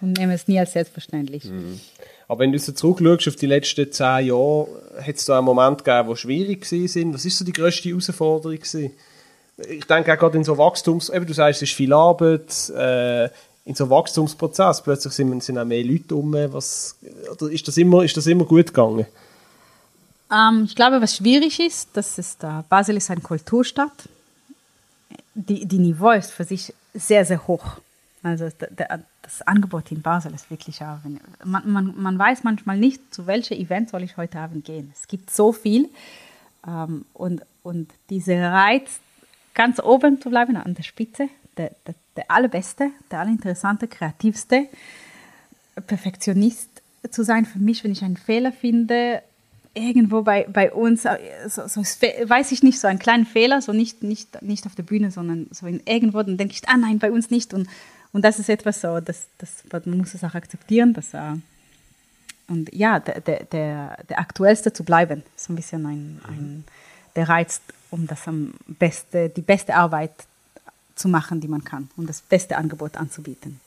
[0.00, 1.44] und nehme es nie als selbstverständlich.
[1.44, 1.80] Mhm.
[2.28, 4.68] Aber wenn du so zurückschaust auf die letzten zehn Jahre,
[5.00, 7.14] hat es da einen Moment gegeben, wo schwierig waren?
[7.14, 8.90] Was ist so die grösste Herausforderung gewesen?
[9.68, 13.28] Ich denke auch gerade in so Wachstums, eben du sagst, es ist viel Arbeit, äh,
[13.64, 18.16] in so einem Wachstumsprozess, plötzlich sind, sind auch mehr Leute um, ist das immer, ist
[18.16, 19.06] das immer gut gegangen?
[20.32, 24.08] Ähm, ich glaube, was schwierig ist, das ist, äh, Basel ist eine Kulturstadt.
[25.34, 27.78] Die, die Niveau ist für sich sehr, sehr hoch.
[28.26, 28.48] Also
[29.22, 30.98] das Angebot in Basel ist wirklich auch,
[31.44, 34.92] man, man, man weiß manchmal nicht, zu welchem Event soll ich heute Abend gehen.
[34.92, 35.88] Es gibt so viel
[36.66, 38.98] ähm, und, und dieser Reiz,
[39.54, 44.66] ganz oben zu bleiben, an der Spitze, der, der, der allerbeste, der allerinteressante, kreativste,
[45.86, 49.22] Perfektionist zu sein für mich, wenn ich einen Fehler finde,
[49.72, 51.16] irgendwo bei, bei uns, äh,
[51.48, 54.82] so, so, weiß ich nicht, so einen kleinen Fehler, so nicht, nicht, nicht auf der
[54.82, 57.54] Bühne, sondern so in irgendwo, dann denke ich, ah nein, bei uns nicht.
[57.54, 57.68] Und
[58.16, 60.94] und das ist etwas so, das, das, man muss es auch akzeptieren.
[60.94, 61.34] Dass, äh,
[62.48, 66.64] und ja, der, der, der, der aktuellste zu bleiben, ist ein bisschen ein, ein,
[67.14, 70.12] der Reiz, um das am beste, die beste Arbeit
[70.94, 73.60] zu machen, die man kann und das beste Angebot anzubieten.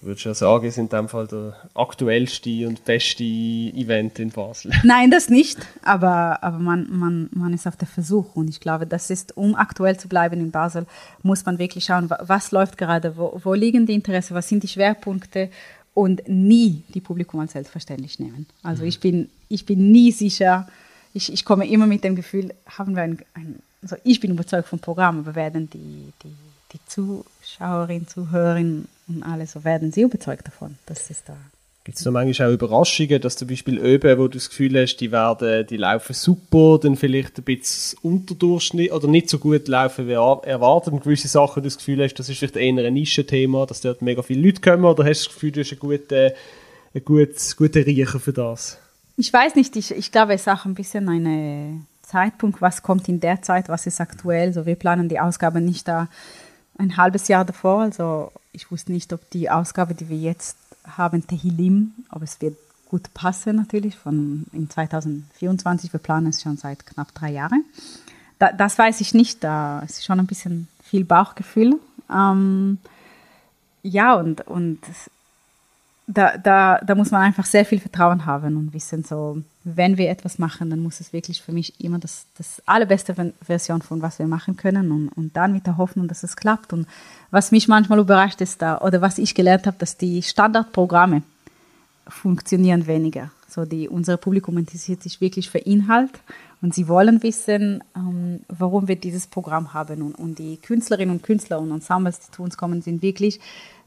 [0.00, 4.30] Du würdest ja sagen, es ist in dem Fall der aktuellste und beste Event in
[4.30, 4.72] Basel.
[4.82, 8.86] Nein, das nicht, aber, aber man, man, man ist auf der Versuch und ich glaube,
[8.86, 10.86] das ist, um aktuell zu bleiben in Basel,
[11.22, 14.68] muss man wirklich schauen, was läuft gerade, wo, wo liegen die Interessen, was sind die
[14.68, 15.50] Schwerpunkte
[15.92, 18.46] und nie die Publikum als selbstverständlich nehmen.
[18.62, 18.88] Also mhm.
[18.88, 20.66] ich, bin, ich bin nie sicher,
[21.12, 24.68] ich, ich komme immer mit dem Gefühl, haben wir ein, ein also ich bin überzeugt
[24.68, 26.34] vom Programm, aber werden die, die,
[26.72, 30.76] die Zuschauerinnen, Zuhörerinnen und alle so werden sie überzeugt davon.
[30.86, 31.36] Das ist da.
[31.82, 34.96] Gibt es noch manchmal auch Überraschungen, dass zum Beispiel Öben, wo du das Gefühl hast,
[34.98, 40.06] die werden, die laufen super, dann vielleicht ein bisschen unterdurchschnittlich oder nicht so gut laufen
[40.06, 43.64] wie erwartet und gewisse Sachen, du das Gefühl hast, das ist vielleicht eher ein Nischenthema,
[43.64, 46.30] dass dort mega viele Leute kommen oder hast du das Gefühl, du hast einen guten,
[46.94, 48.78] einen guten, guten Riecher für das?
[49.16, 53.08] Ich weiß nicht, ich, ich glaube, es ist auch ein bisschen ein Zeitpunkt, was kommt
[53.08, 56.08] in der Zeit, was ist aktuell, so wir planen die Ausgabe nicht da
[56.80, 61.26] ein halbes Jahr davor, also ich wusste nicht, ob die Ausgabe, die wir jetzt haben,
[61.26, 62.56] Tehilim, ob es wird
[62.88, 67.64] gut passen natürlich, von in 2024, wir planen es schon seit knapp drei Jahren.
[68.38, 71.78] Da, das weiß ich nicht, da ist schon ein bisschen viel Bauchgefühl.
[72.12, 72.78] Ähm,
[73.82, 74.80] ja, und, und
[76.08, 80.08] da, da, da muss man einfach sehr viel Vertrauen haben und wissen, so, wenn wir
[80.08, 84.18] etwas machen, dann muss es wirklich für mich immer das, das allerbeste Version von was
[84.18, 86.72] wir machen können und, und dann mit der Hoffnung, dass es klappt.
[86.72, 86.86] Und
[87.30, 91.22] was mich manchmal überrascht ist da, oder was ich gelernt habe, dass die Standardprogramme
[92.08, 93.30] funktionieren weniger.
[93.48, 96.20] So die, unser Publikum interessiert sich wirklich für Inhalt
[96.62, 100.02] und sie wollen wissen, ähm, warum wir dieses Programm haben.
[100.02, 103.40] Und, und die Künstlerinnen und Künstler und Ensembles, die zu uns kommen, sind wirklich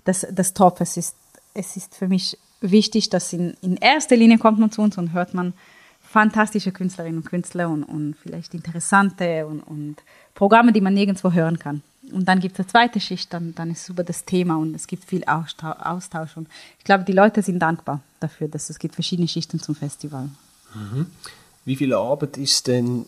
[0.03, 0.81] das, das Top.
[0.81, 1.15] Es ist,
[1.53, 2.38] es ist für mich
[2.71, 5.54] wichtig, dass in, in erster Linie kommt man zu uns und hört man
[6.02, 9.97] fantastische Künstlerinnen und Künstler und, und vielleicht interessante und, und
[10.36, 11.82] Programme, die man nirgendwo hören kann.
[12.12, 14.88] Und dann gibt es eine zweite Schicht, dann, dann ist über das Thema und es
[14.88, 16.38] gibt viel Austausch.
[16.38, 16.47] Und
[16.78, 20.30] ich glaube, die Leute sind dankbar dafür, dass es gibt verschiedene Schichten zum Festival.
[20.76, 21.08] Mhm.
[21.65, 23.06] Wie viel Arbeit ist denn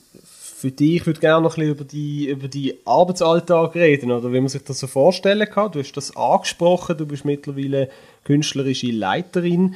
[0.58, 0.96] für dich?
[0.96, 4.48] Ich würde gerne noch ein bisschen über die, über die Arbeitsalltag reden, oder wie man
[4.48, 5.74] sich das so vorstellen kann.
[5.74, 7.90] Du hast das angesprochen, du bist mittlerweile
[8.24, 9.76] künstlerische Leiterin.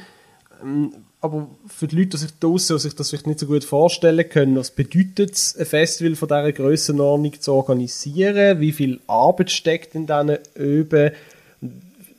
[0.62, 3.62] Ähm, aber für die Leute, die sich draussen, die sich das vielleicht nicht so gut
[3.62, 8.60] vorstellen können, was bedeutet es, ein Festival von dieser Grössenordnung zu organisieren?
[8.60, 11.10] Wie viel Arbeit steckt in diesen Öben?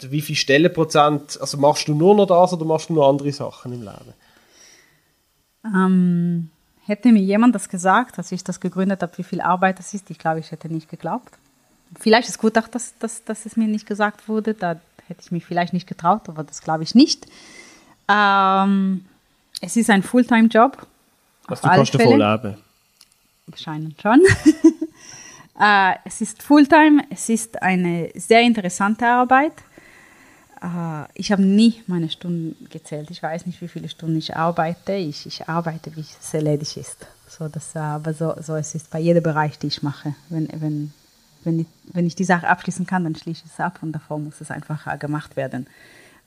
[0.02, 3.74] Wie viel Stellenprozent, also machst du nur noch das oder machst du noch andere Sachen
[3.74, 4.14] im Leben?
[5.66, 6.50] Ähm,
[6.86, 10.10] hätte mir jemand das gesagt, als ich das gegründet habe, wie viel Arbeit das ist,
[10.10, 11.32] ich glaube, ich hätte nicht geglaubt.
[12.00, 15.32] Vielleicht ist gut auch, dass, dass, dass es mir nicht gesagt wurde, da hätte ich
[15.32, 17.28] mich vielleicht nicht getraut, aber das glaube ich nicht.
[18.08, 19.06] Ähm,
[19.62, 20.88] es ist ein Fulltime-Job.
[21.48, 22.58] Also du kannst davon leben?
[23.48, 24.22] Wahrscheinlich schon.
[25.62, 29.54] äh, es ist Fulltime, es ist eine sehr interessante Arbeit.
[30.62, 33.10] Äh, ich habe nie meine Stunden gezählt.
[33.12, 34.94] Ich weiß nicht, wie viele Stunden ich arbeite.
[34.94, 37.08] Ich, ich arbeite, wie es erledigt ist.
[37.28, 40.16] So, das, aber so, so es ist bei jedem Bereich, den ich mache.
[40.30, 40.94] Wenn, wenn,
[41.44, 44.20] wenn, ich, wenn ich die Sache abschließen kann, dann schließe ich es ab und davor
[44.20, 45.68] muss es einfach gemacht werden.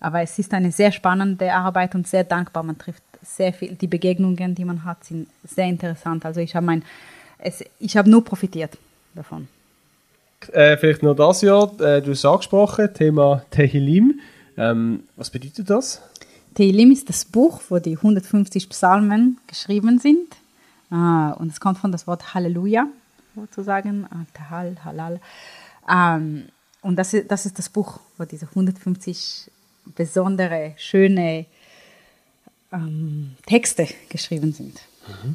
[0.01, 2.62] Aber es ist eine sehr spannende Arbeit und sehr dankbar.
[2.62, 6.27] Man trifft sehr viel, die Begegnungen, die man hat, sind sehr interessant.
[6.27, 6.83] Also ich habe mein,
[7.38, 8.77] es, ich habe nur profitiert
[9.14, 9.49] davon.
[10.52, 14.20] Äh, vielleicht nur das Jahr, äh, du hast angesprochen, Thema Tehillim.
[14.57, 16.02] Ähm, was bedeutet das?
[16.54, 20.37] Tehillim ist das Buch, wo die 150 Psalmen geschrieben sind.
[20.90, 22.87] Ah, und es kommt von das Wort Halleluja,
[23.35, 24.07] sozusagen.
[24.11, 25.20] Ah, Tahal, Halal.
[25.90, 26.44] Ähm,
[26.83, 29.50] und das ist, das ist das Buch, wo diese 150
[29.96, 31.46] besondere, schöne
[32.72, 34.80] ähm, Texte geschrieben sind.
[35.09, 35.35] Mhm.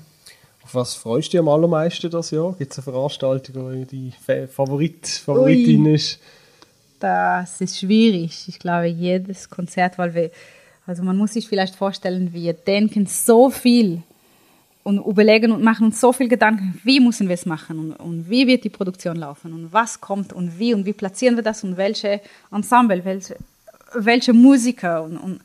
[0.70, 2.54] Auf was freust du dich am allermeisten das Jahr?
[2.54, 6.20] Gibt es eine Veranstaltung, die dein Favorit, Favoritin Ui, ist?
[7.00, 8.48] Das ist schwierig.
[8.48, 10.30] Ich glaube, jedes Konzert, weil wir,
[10.86, 14.04] also man muss sich vielleicht vorstellen, wir denken so viel
[14.84, 18.30] und überlegen und machen uns so viel Gedanken, wie müssen wir es machen und, und,
[18.30, 21.64] wie wird die Produktion laufen und was kommt und wie und wie platzieren wir das
[21.64, 23.38] und welche Ensemble, welche,
[23.96, 25.42] welche Musiker und, und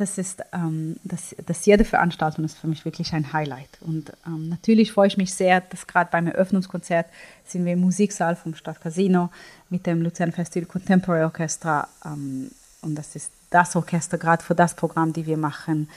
[0.00, 3.68] das ist, ähm, das, das jede Veranstaltung ist für mich wirklich ein Highlight.
[3.82, 7.06] Und ähm, natürlich freue ich mich sehr, dass gerade beim Eröffnungskonzert
[7.44, 9.28] sind wir im Musiksaal vom Stadtcasino
[9.68, 11.86] mit dem Luzern Festival Contemporary Orchestra.
[12.04, 15.90] Ähm, und das ist das Orchester gerade für das Programm, die wir machen.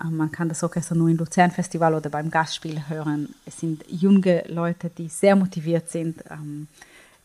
[0.00, 3.34] Ähm, man kann das Orchester nur im Luzern Festival oder beim Gastspiel hören.
[3.44, 6.22] Es sind junge Leute, die sehr motiviert sind.
[6.30, 6.68] Ähm,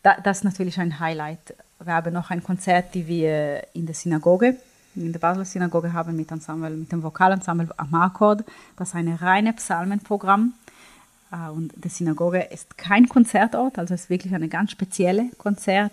[0.02, 1.56] da, das ist natürlich ein Highlight.
[1.80, 4.58] Wir haben noch ein Konzert, die wir in der Synagoge
[4.96, 8.44] in der Basler Synagoge haben mit, Ensemble, mit dem Vokalensemble Amarkord.
[8.78, 10.54] Das ist ein reines Psalmenprogramm.
[11.32, 15.92] Äh, und die Synagoge ist kein Konzertort, also ist wirklich eine ganz spezielle Konzert.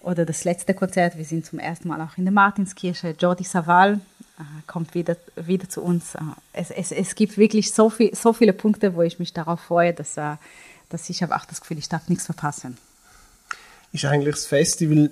[0.00, 3.14] Oder das letzte Konzert, wir sind zum ersten Mal auch in der Martinskirche.
[3.18, 4.00] Jordi Saval
[4.38, 6.14] äh, kommt wieder, wieder zu uns.
[6.14, 6.20] Äh,
[6.52, 9.92] es, es, es gibt wirklich so, viel, so viele Punkte, wo ich mich darauf freue,
[9.92, 12.76] dass, dass ich habe auch das Gefühl, ich darf nichts verpassen.
[13.92, 15.10] Ist eigentlich das Festival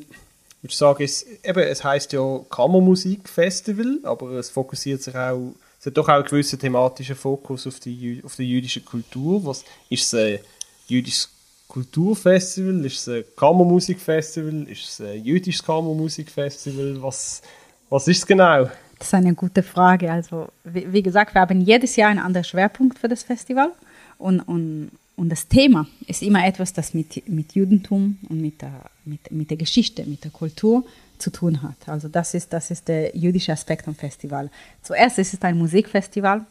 [0.63, 5.87] ich würde sagen, es, eben, es heißt ja Kammermusikfestival, aber es fokussiert sich auch, es
[5.87, 9.45] hat doch auch einen gewissen thematischen Fokus auf die, auf die jüdische Kultur.
[9.45, 10.39] Was, ist es ein
[10.87, 11.29] jüdisches
[11.67, 12.85] Kulturfestival?
[12.85, 14.69] Ist es ein Kammermusikfestival?
[14.69, 17.03] Ist es ein jüdisches Kammermusikfestival?
[17.03, 17.43] Was,
[17.91, 18.71] was ist es genau?
[19.01, 20.13] Das ist eine gute Frage.
[20.13, 23.73] Also, wie, wie gesagt, wir haben jedes Jahr einen anderen Schwerpunkt für das Festival.
[24.17, 24.93] Und, und
[25.23, 29.51] und das Thema ist immer etwas, das mit, mit Judentum und mit der, mit, mit
[29.51, 30.85] der Geschichte, mit der Kultur
[31.19, 31.77] zu tun hat.
[31.87, 34.51] Also das ist, das ist der jüdische Aspekt am Festival.
[34.83, 36.45] Zuerst ist es ein Musikfestival,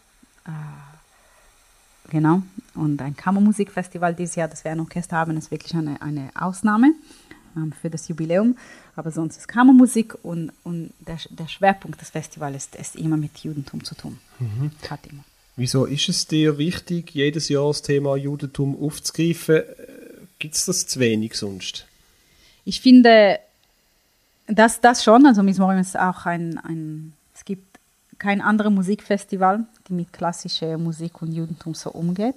[0.45, 0.51] äh,
[2.11, 6.29] genau, und ein Kammermusikfestival dieses Jahr, das wir ein Orchester haben, ist wirklich eine, eine
[6.33, 6.93] Ausnahme
[7.57, 8.55] ähm, für das Jubiläum.
[8.95, 13.37] Aber sonst ist Kammermusik und, und der, der Schwerpunkt des Festivals ist, ist immer mit
[13.39, 14.17] Judentum zu tun.
[14.39, 14.71] Mhm.
[14.89, 15.25] Hat immer.
[15.55, 19.63] Wieso ist es dir wichtig, jedes Jahr das Thema Judentum aufzugreifen?
[20.39, 21.85] Gibt es das zu wenig sonst?
[22.65, 23.39] Ich finde,
[24.47, 25.25] das, das schon.
[25.25, 27.65] Also Miss Morim ist auch ein, ein, es gibt
[28.17, 32.35] kein anderes Musikfestival, die mit klassischer Musik und Judentum so umgeht.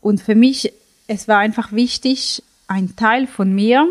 [0.00, 0.72] Und für mich,
[1.06, 3.86] es war einfach wichtig, ein Teil von mir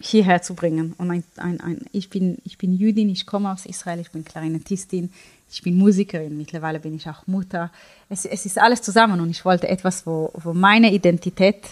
[0.00, 0.94] hierher zu bringen.
[0.98, 4.24] Und ein, ein, ein, ich, bin, ich bin Jüdin, ich komme aus Israel, ich bin
[4.24, 5.10] Klarinettistin,
[5.50, 7.70] ich bin Musikerin, mittlerweile bin ich auch Mutter.
[8.08, 11.62] Es, es ist alles zusammen und ich wollte etwas, wo, wo meine Identität,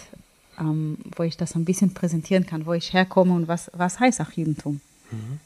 [0.59, 4.21] ähm, wo ich das ein bisschen präsentieren kann, wo ich herkomme und was, was heißt
[4.21, 4.79] auch Judentum.
[5.11, 5.39] Mhm.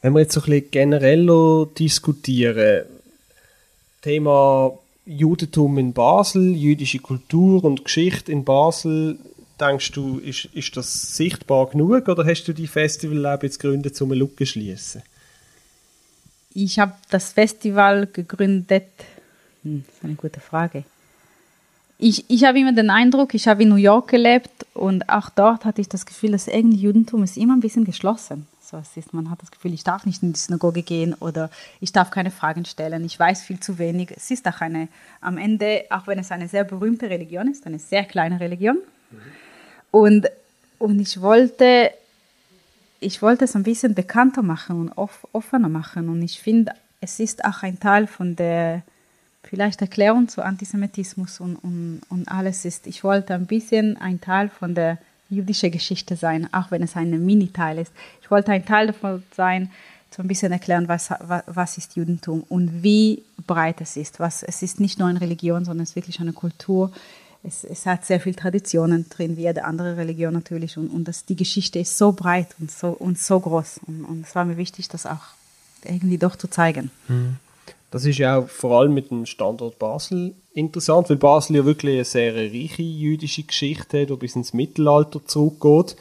[0.00, 2.84] Wenn wir jetzt so ein bisschen generell diskutieren,
[4.02, 4.72] Thema
[5.06, 9.18] Judentum in Basel, jüdische Kultur und Geschichte in Basel,
[9.62, 14.10] denkst du, ist, ist das sichtbar genug oder hast du die Festival jetzt gegründet, um
[14.10, 15.02] eine Lücke zu schließen?
[16.54, 18.88] Ich habe das Festival gegründet.
[19.62, 20.84] Hm, das ist eine gute Frage.
[21.98, 25.64] Ich, ich habe immer den Eindruck, ich habe in New York gelebt und auch dort
[25.64, 28.48] hatte ich das Gefühl, das irgendwie Judentum ist immer ein bisschen geschlossen.
[28.60, 31.48] So, es ist, man hat das Gefühl, ich darf nicht in die Synagoge gehen oder
[31.80, 34.10] ich darf keine Fragen stellen, ich weiß viel zu wenig.
[34.16, 34.88] Es ist auch eine,
[35.20, 38.78] am Ende, auch wenn es eine sehr berühmte Religion ist, eine sehr kleine Religion.
[39.10, 39.41] Mhm.
[39.92, 40.28] Und,
[40.80, 41.92] und ich wollte,
[42.98, 46.08] ich wollte es ein bisschen bekannter machen und off, offener machen.
[46.08, 48.82] Und ich finde, es ist auch ein Teil von der
[49.44, 52.86] vielleicht Erklärung zu Antisemitismus und, und, und alles ist.
[52.86, 57.24] Ich wollte ein bisschen ein Teil von der jüdischen Geschichte sein, auch wenn es ein
[57.24, 57.92] Mini-Teil ist.
[58.22, 59.70] Ich wollte ein Teil davon sein,
[60.10, 64.20] so ein bisschen erklären, was, was, was ist Judentum und wie breit es ist.
[64.20, 66.92] Was, es ist nicht nur eine Religion, sondern es ist wirklich eine Kultur.
[67.44, 70.78] Es, es hat sehr viele Traditionen drin, wie jede andere Religion natürlich.
[70.78, 73.80] Und, und das, die Geschichte ist so breit und so, und so groß.
[73.86, 75.22] Und, und es war mir wichtig, das auch
[75.84, 76.90] irgendwie doch zu zeigen.
[77.08, 77.36] Mhm.
[77.90, 81.96] Das ist ja auch vor allem mit dem Standort Basel interessant, weil Basel ja wirklich
[81.96, 85.96] eine sehr reiche jüdische Geschichte hat, die bis ins Mittelalter zurückgeht.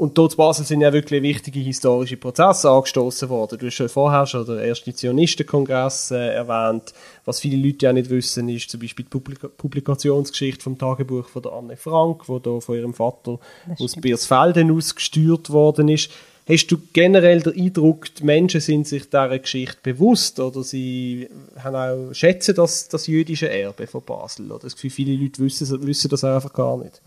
[0.00, 3.58] Und dort in Basel sind ja wirklich wichtige historische Prozesse angestoßen worden.
[3.58, 6.94] Du hast schon vorher schon den ersten Zionistenkongress äh, erwähnt.
[7.26, 11.42] Was viele Leute ja nicht wissen, ist zum Beispiel die Publika Publikationsgeschichte vom Tagebuch von
[11.42, 13.38] der Anne Frank, wo da von ihrem Vater
[13.78, 16.10] aus Biersfelden ausgesteuert worden ist.
[16.48, 21.28] Hast du generell den Eindruck, die Menschen sind sich dieser Geschichte bewusst oder sie
[21.62, 24.50] haben auch, schätzen das, das jüdische Erbe von Basel?
[24.50, 27.02] Oder das Gefühl, viele Leute wissen, wissen das einfach gar nicht?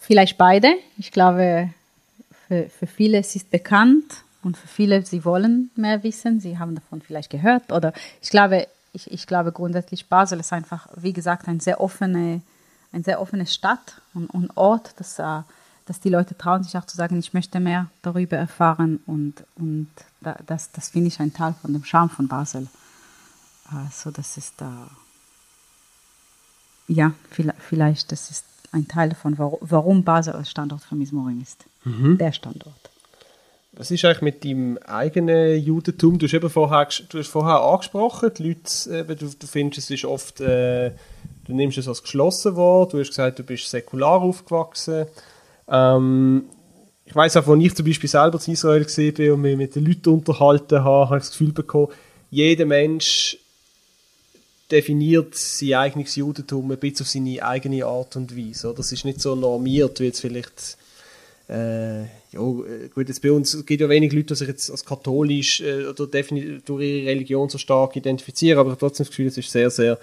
[0.00, 0.74] Vielleicht beide.
[0.98, 1.70] Ich glaube,
[2.48, 6.40] für, für viele es ist bekannt und für viele, sie wollen mehr wissen.
[6.40, 7.72] Sie haben davon vielleicht gehört.
[7.72, 12.42] Oder ich glaube, ich, ich glaube grundsätzlich, Basel ist einfach, wie gesagt, eine sehr offene,
[12.92, 15.42] eine sehr offene Stadt und, und Ort, das uh,
[15.86, 19.88] dass die Leute trauen sich auch zu sagen, ich möchte mehr darüber erfahren und, und
[20.46, 22.66] das, das finde ich ein Teil von dem Charme von Basel.
[23.72, 24.90] Also das ist da,
[26.88, 27.12] ja,
[27.60, 31.64] vielleicht, das ist ein Teil davon, warum Basel als Standort für Mismoring ist.
[31.86, 32.18] Mhm.
[32.18, 32.74] Der Standort.
[33.72, 36.18] Was ist eigentlich mit deinem eigenen Judentum?
[36.18, 39.90] Du hast eben vorher, du hast vorher angesprochen, die Leute, eben, du, du findest, es
[39.90, 40.90] ist oft, äh,
[41.44, 45.06] du nimmst es als geschlossen wahr, du hast gesagt, du bist säkular aufgewachsen.
[45.68, 46.44] Ähm,
[47.04, 49.76] ich weiß auch, als ich zum Beispiel selber in Israel gesehen bin und mich mit
[49.76, 51.88] den Leuten unterhalten habe, habe ich das Gefühl bekommen,
[52.30, 53.38] jeder Mensch
[54.70, 58.74] definiert sein eigenes Judentum ein bisschen auf seine eigene Art und Weise.
[58.76, 60.76] Das ist nicht so normiert, wie jetzt vielleicht
[61.48, 62.40] äh, ja,
[62.94, 66.06] gut, jetzt bei uns gibt ja wenig Leute, die sich jetzt als katholisch äh, oder
[66.06, 69.70] durch ihre Religion so stark identifizieren, aber ich habe trotzdem das Gefühl, es ist sehr,
[69.70, 69.98] sehr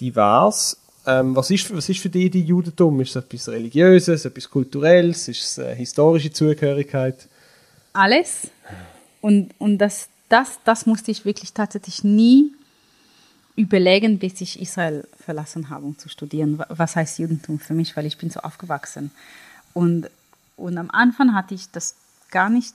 [0.00, 0.76] divers.
[1.06, 3.00] Ähm, was, ist, was ist für dich die Judentum?
[3.00, 5.28] Ist es etwas Religiöses, etwas Kulturelles?
[5.28, 7.28] Ist es eine historische Zugehörigkeit?
[7.92, 8.48] Alles.
[9.20, 12.52] Und, und das, das, das musste ich wirklich tatsächlich nie
[13.56, 16.60] überlegen, bis ich Israel verlassen habe, um zu studieren.
[16.68, 17.96] Was heißt Judentum für mich?
[17.96, 19.10] Weil ich bin so aufgewachsen.
[19.74, 20.08] Und,
[20.56, 21.96] und am Anfang hatte ich das
[22.30, 22.74] gar nicht,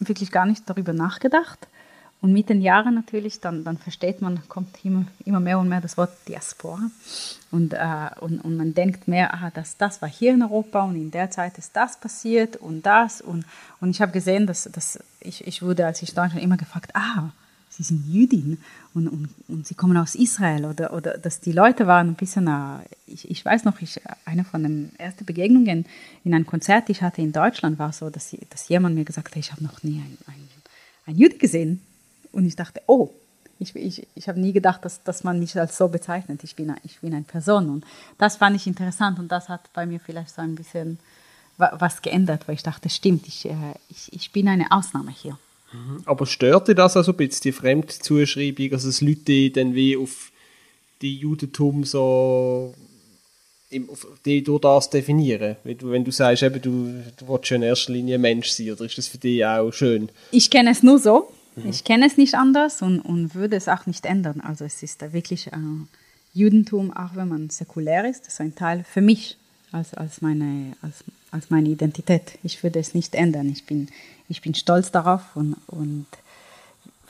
[0.00, 1.68] wirklich gar nicht darüber nachgedacht.
[2.20, 5.80] Und mit den Jahren natürlich, dann, dann versteht man, kommt immer, immer mehr und mehr
[5.80, 6.90] das Wort Diaspora.
[7.52, 10.96] Und, äh, und, und man denkt mehr, ah, das, das war hier in Europa und
[10.96, 13.20] in der Zeit ist das passiert und das.
[13.20, 13.44] Und,
[13.80, 17.30] und ich habe gesehen, dass, dass ich, ich wurde, als ich Deutschland immer gefragt, ah,
[17.70, 18.60] Sie sind Jüdin
[18.94, 20.64] und, und, und Sie kommen aus Israel.
[20.64, 22.80] Oder, oder dass die Leute waren ein bisschen, äh,
[23.12, 25.86] ich, ich weiß noch, ich, eine von den ersten Begegnungen
[26.24, 29.28] in einem Konzert, die ich hatte in Deutschland, war so, dass, dass jemand mir gesagt
[29.28, 30.18] hat, ich habe noch nie einen
[31.06, 31.80] ein, Jude gesehen.
[32.32, 33.10] Und ich dachte, oh,
[33.58, 36.44] ich, ich, ich habe nie gedacht, dass, dass man mich als so bezeichnet.
[36.44, 37.70] Ich bin, ich bin eine Person.
[37.70, 37.84] Und
[38.18, 40.98] das fand ich interessant und das hat bei mir vielleicht so ein bisschen
[41.56, 43.54] was geändert, weil ich dachte, stimmt, ich, äh,
[43.88, 45.36] ich, ich bin eine Ausnahme hier.
[45.72, 46.02] Mhm.
[46.04, 50.30] Aber stört dir das also ein bisschen, die Fremdzuschreibung, also dass Leute dann wie auf
[51.02, 52.74] die Judentum so
[54.24, 55.56] die durch das definieren?
[55.64, 59.08] Wenn du sagst, eben, du, du willst in erster Linie Mensch sein, oder ist das
[59.08, 60.08] für dich auch schön?
[60.30, 61.30] Ich kenne es nur so.
[61.56, 61.70] Mhm.
[61.70, 64.40] Ich kenne es nicht anders und, und würde es auch nicht ändern.
[64.40, 65.56] Also es ist da wirklich äh,
[66.34, 69.36] Judentum, auch wenn man säkulär ist, das ist ein Teil für mich
[69.72, 72.38] als, als, meine, als, als meine Identität.
[72.42, 73.48] Ich würde es nicht ändern.
[73.50, 73.88] Ich bin,
[74.28, 76.06] ich bin stolz darauf und, und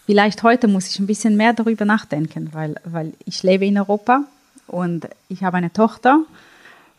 [0.06, 4.24] vielleicht heute muss ich ein bisschen mehr darüber nachdenken, weil, weil ich lebe in Europa
[4.66, 6.24] und ich habe eine Tochter,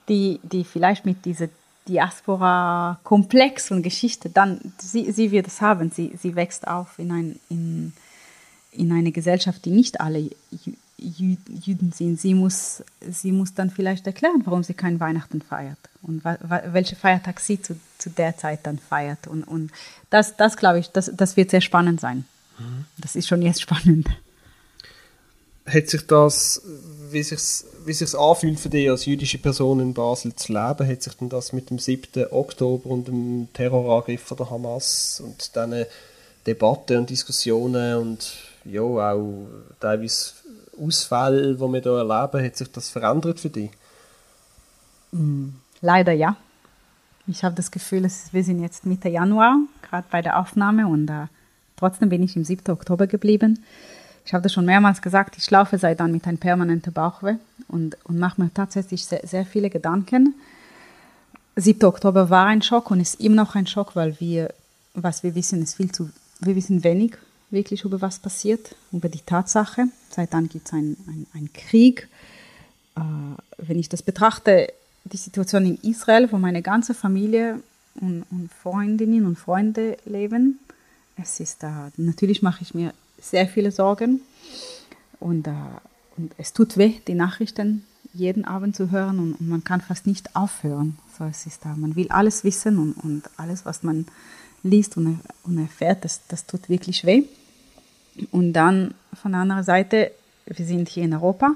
[0.09, 1.47] die, die vielleicht mit dieser
[1.87, 5.91] Diaspora-Komplex und Geschichte, dann sie, sie wird es haben.
[5.91, 7.93] Sie, sie wächst auf in, ein, in,
[8.71, 10.29] in eine Gesellschaft, die nicht alle
[10.97, 12.19] Jüden sind.
[12.19, 17.39] Sie muss, sie muss dann vielleicht erklären, warum sie kein Weihnachten feiert und welche Feiertag
[17.39, 19.27] sie zu, zu der Zeit dann feiert.
[19.27, 19.71] Und, und
[20.09, 22.25] das, das glaube ich, das, das wird sehr spannend sein.
[22.59, 22.85] Mhm.
[22.97, 24.07] Das ist schon jetzt spannend.
[25.65, 26.61] Hat sich das
[27.11, 31.01] wie sich's, wie sich's anfühlt für dich als jüdische Person in Basel zu leben, hat
[31.01, 32.31] sich denn das mit dem 7.
[32.31, 35.85] Oktober und dem Terrorangriff von der Hamas und diesen
[36.45, 39.47] Debatten und Diskussionen und ja, auch
[39.79, 40.31] teilweise
[40.79, 43.71] Ausfälle, die wir hier erleben, hat sich das verändert für dich?
[45.81, 46.35] Leider ja.
[47.27, 51.27] Ich habe das Gefühl, wir sind jetzt Mitte Januar, gerade bei der Aufnahme und äh,
[51.75, 52.71] trotzdem bin ich im 7.
[52.71, 53.63] Oktober geblieben.
[54.29, 57.97] Ich habe das schon mehrmals gesagt, ich laufe seit dann mit einem permanenten Bauchweh und,
[58.03, 60.35] und mache mir tatsächlich sehr, sehr viele Gedanken.
[61.55, 61.83] 7.
[61.85, 64.53] Oktober war ein Schock und ist immer noch ein Schock, weil wir,
[64.93, 66.11] was wir wissen, ist viel zu,
[66.41, 67.17] wir wissen wenig
[67.49, 69.85] wirklich über was passiert, über die Tatsache.
[70.11, 72.07] Seit dann gibt es einen ein Krieg.
[72.97, 73.01] Äh,
[73.57, 74.71] wenn ich das betrachte,
[75.05, 77.63] die Situation in Israel, wo meine ganze Familie
[77.95, 80.59] und, und Freundinnen und Freunde leben,
[81.19, 84.21] es ist da, natürlich mache ich mir sehr viele Sorgen
[85.19, 85.51] und, äh,
[86.17, 90.07] und es tut weh, die Nachrichten jeden Abend zu hören und, und, man kann fast
[90.07, 90.97] nicht aufhören.
[91.17, 94.07] So, es ist da, man will alles wissen und, und alles, was man
[94.63, 97.23] liest und, und erfährt, das, das tut wirklich weh.
[98.31, 100.11] Und dann von der anderen Seite,
[100.45, 101.51] wir sind hier in Europa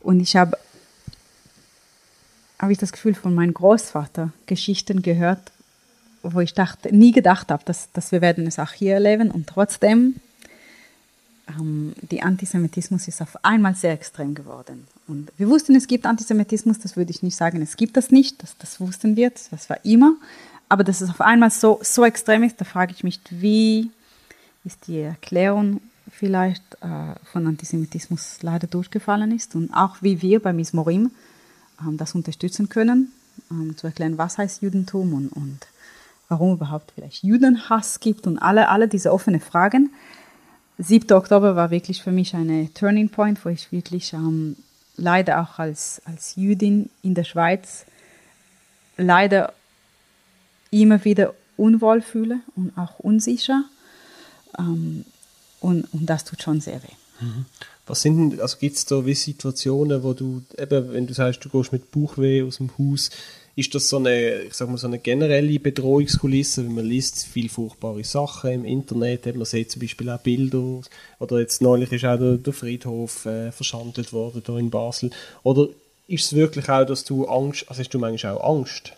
[0.00, 0.56] und ich habe
[2.62, 5.50] habe ich das Gefühl von meinem Großvater Geschichten gehört,
[6.22, 9.48] wo ich dachte, nie gedacht habe, dass, dass wir werden es auch hier erleben und
[9.48, 10.14] trotzdem
[11.48, 14.86] ähm, die Antisemitismus ist auf einmal sehr extrem geworden.
[15.08, 18.42] Und wir wussten, es gibt Antisemitismus, das würde ich nicht sagen, es gibt das nicht,
[18.42, 20.14] das, das wussten wir, das war immer.
[20.68, 23.90] Aber dass es auf einmal so, so extrem ist, da frage ich mich, wie
[24.64, 25.80] ist die Erklärung
[26.10, 31.10] vielleicht äh, von Antisemitismus leider durchgefallen ist und auch wie wir bei Miss Morim
[31.80, 33.12] ähm, das unterstützen können,
[33.50, 35.66] ähm, zu erklären, was heißt Judentum und, und
[36.28, 39.90] warum überhaupt vielleicht Judenhass gibt und alle, alle diese offenen Fragen.
[40.82, 41.12] 7.
[41.12, 44.56] Oktober war wirklich für mich eine Turning Point, wo ich wirklich ähm,
[44.96, 47.86] leider auch als, als Jüdin in der Schweiz
[48.96, 49.52] leider
[50.70, 53.64] immer wieder unwohl fühle und auch unsicher.
[54.58, 55.04] Ähm,
[55.60, 56.96] und, und das tut schon sehr weh.
[57.20, 57.46] Mhm.
[57.86, 61.48] Was sind also gibt es da wie Situationen, wo du, eben, wenn du sagst, du
[61.48, 63.10] gehst mit Bauchweh aus dem Haus,
[63.54, 67.50] ist das so eine, ich sag mal, so eine generelle Bedrohungskulisse, wenn man liest viele
[67.50, 70.80] furchtbare Sachen im Internet, man sieht zum Beispiel auch Bilder,
[71.18, 75.10] oder jetzt neulich ist auch der, der Friedhof äh, verschandelt worden hier in Basel,
[75.42, 75.68] oder
[76.08, 78.92] ist es wirklich auch, dass du Angst, also hast du manchmal auch Angst?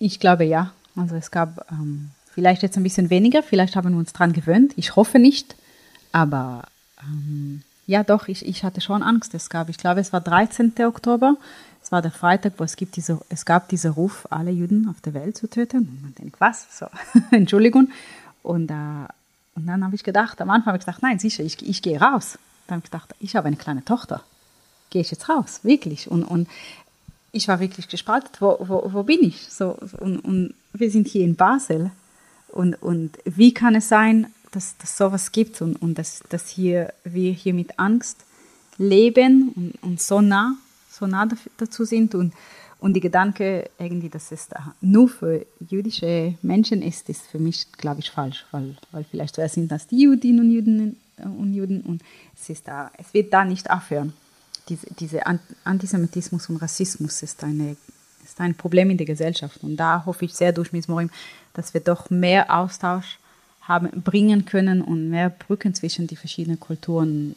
[0.00, 3.98] Ich glaube ja, also es gab ähm, vielleicht jetzt ein bisschen weniger, vielleicht haben wir
[3.98, 5.54] uns daran gewöhnt, ich hoffe nicht,
[6.10, 6.64] aber
[7.02, 10.72] ähm, ja doch, ich, ich hatte schon Angst, es gab, ich glaube es war 13.
[10.80, 11.36] Oktober,
[11.88, 15.00] es war der Freitag, wo es, gibt diese, es gab diesen Ruf, alle Juden auf
[15.00, 15.78] der Welt zu töten.
[15.78, 16.66] Und man denkt, was?
[16.78, 16.84] So,
[17.30, 17.88] Entschuldigung.
[18.42, 18.74] Und, äh,
[19.54, 21.98] und dann habe ich gedacht, am Anfang habe ich gedacht, nein, sicher, ich, ich gehe
[21.98, 22.38] raus.
[22.66, 24.22] Dann habe ich gedacht, ich habe eine kleine Tochter.
[24.90, 25.60] Gehe ich jetzt raus?
[25.62, 26.10] Wirklich?
[26.10, 26.46] Und, und
[27.32, 28.32] ich war wirklich gespalten.
[28.38, 29.48] Wo, wo, wo bin ich?
[29.48, 31.90] So, und, und wir sind hier in Basel.
[32.48, 36.92] Und, und wie kann es sein, dass es sowas gibt und, und dass, dass hier,
[37.04, 38.26] wir hier mit Angst
[38.76, 40.54] leben und, und so nah
[40.98, 42.32] so nah dazu sind und,
[42.78, 44.48] und die Gedanke irgendwie, dass es
[44.80, 49.48] nur für jüdische Menschen ist, ist für mich, glaube ich, falsch, weil, weil vielleicht wer
[49.48, 52.02] sind das die Judinnen und Juden und Juden und
[52.34, 54.12] es ist da, es wird da nicht aufhören.
[54.68, 55.22] Diese, diese
[55.64, 57.76] Antisemitismus und Rassismus ist eine
[58.22, 61.10] ist ein Problem in der Gesellschaft und da hoffe ich sehr durch Miss Morim,
[61.54, 63.18] dass wir doch mehr Austausch
[63.62, 67.36] haben, bringen können und mehr Brücken zwischen die verschiedenen Kulturen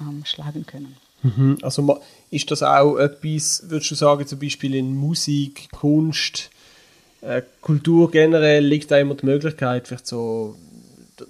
[0.00, 0.96] ähm, schlagen können.
[1.24, 1.58] Mhm.
[1.62, 2.00] Also
[2.30, 6.50] ist das auch etwas, würdest du sagen, zum Beispiel in Musik, Kunst,
[7.22, 10.54] äh, Kultur generell liegt da immer die Möglichkeit, vielleicht so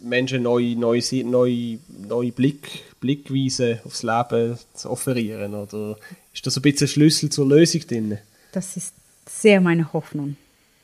[0.03, 1.79] Menschen neue, neue, neue,
[2.09, 5.55] neue Blick, Blickweise aufs Leben zu offerieren?
[5.55, 5.97] Oder
[6.33, 8.19] ist das ein bisschen Schlüssel zur Lösung drin?
[8.53, 8.95] Das ist
[9.29, 10.37] sehr meine Hoffnung.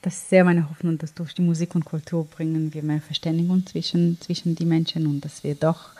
[0.02, 3.66] Das ist sehr meine Hoffnung, dass durch die Musik und Kultur bringen wir mehr Verständigung
[3.66, 5.90] zwischen, zwischen die Menschen und dass wir doch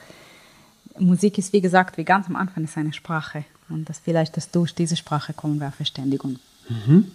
[1.00, 3.44] Musik ist, wie gesagt, wie ganz am Anfang, ist eine Sprache.
[3.68, 6.38] Und dass vielleicht das durch diese Sprache kommen wir Verständigung.
[6.68, 7.10] Mhm.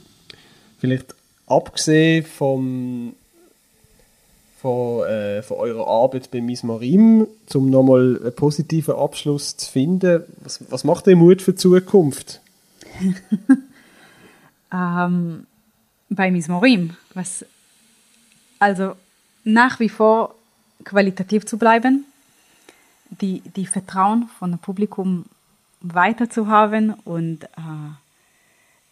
[0.79, 1.13] Vielleicht
[1.47, 3.13] abgesehen vom,
[4.61, 10.23] von, äh, von eurer Arbeit bei Miss Marim, um nochmal einen positiven Abschluss zu finden,
[10.41, 12.41] was, was macht ihr Mut für die Zukunft?
[14.73, 15.45] ähm,
[16.09, 17.45] bei Miss Morim, was
[18.59, 18.93] also
[19.43, 20.35] nach wie vor
[20.83, 22.05] qualitativ zu bleiben,
[23.09, 25.25] die, die Vertrauen von dem Publikum
[25.81, 27.91] weiter zu haben und äh,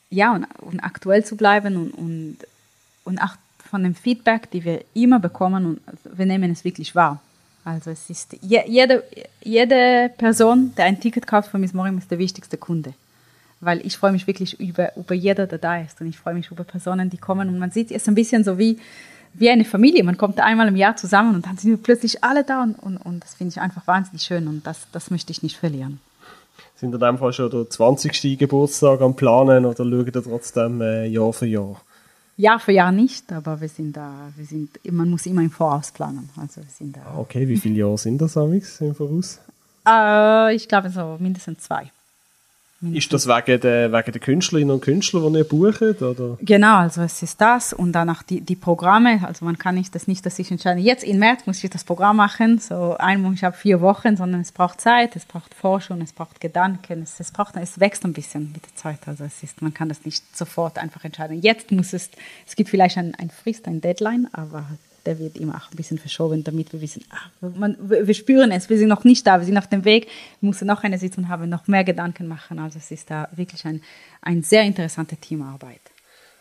[0.10, 2.38] ja und, und, aktuell zu bleiben und, und,
[3.04, 3.36] und auch
[3.70, 5.82] von dem Feedback, die wir immer bekommen und
[6.18, 7.20] wir nehmen es wirklich wahr.
[7.66, 9.04] Also es ist je, jede,
[9.42, 12.94] jede Person, der ein Ticket kauft für Miss Morim, ist der wichtigste Kunde.
[13.62, 16.02] Weil ich freue mich wirklich über, über jeder, der da ist.
[16.02, 17.48] Und ich freue mich über Personen, die kommen.
[17.48, 18.78] Und man sieht, es ein bisschen so wie,
[19.34, 20.04] wie eine Familie.
[20.04, 22.64] Man kommt einmal im Jahr zusammen und dann sind wir plötzlich alle da.
[22.64, 24.48] Und, und, und das finde ich einfach wahnsinnig schön.
[24.48, 26.00] Und das, das möchte ich nicht verlieren.
[26.76, 28.38] Sind in dem Fall schon der 20.
[28.38, 31.82] Geburtstag am Planen oder schauen ihr trotzdem äh, Jahr für Jahr?
[32.36, 35.92] Jahr für Jahr nicht, aber wir sind da, wir sind, man muss immer im Voraus
[35.92, 36.30] planen.
[36.36, 37.02] Also wir sind da.
[37.02, 39.40] Ah, okay, wie viele Jahre sind das amigs im Voraus?
[39.88, 41.92] Äh, ich glaube so mindestens zwei.
[42.92, 46.02] Ist das wegen der, wegen der Künstlerinnen und Künstler, die ihr bucht?
[46.02, 46.38] Oder?
[46.42, 49.26] Genau, also es ist das und dann auch die, die Programme.
[49.26, 51.84] Also man kann nicht das nicht, dass ich entscheide, jetzt im März muss ich das
[51.84, 56.02] Programm machen, so einmal, ich habe vier Wochen, sondern es braucht Zeit, es braucht Forschung,
[56.02, 59.00] es braucht Gedanken, es, es, braucht, es wächst ein bisschen mit der Zeit.
[59.06, 61.42] Also es ist, man kann das nicht sofort einfach entscheiden.
[61.42, 62.10] Jetzt muss es,
[62.46, 64.66] es gibt vielleicht ein, ein Frist, ein Deadline, aber
[65.06, 68.70] der wird immer auch ein bisschen verschoben, damit wir wissen, ach, man, wir spüren es,
[68.70, 70.08] wir sind noch nicht da, wir sind auf dem Weg,
[70.40, 72.60] wir müssen noch eine Sitzung haben, noch mehr Gedanken machen.
[72.60, 73.82] Also es ist da wirklich ein,
[74.22, 75.82] ein sehr interessante Teamarbeit.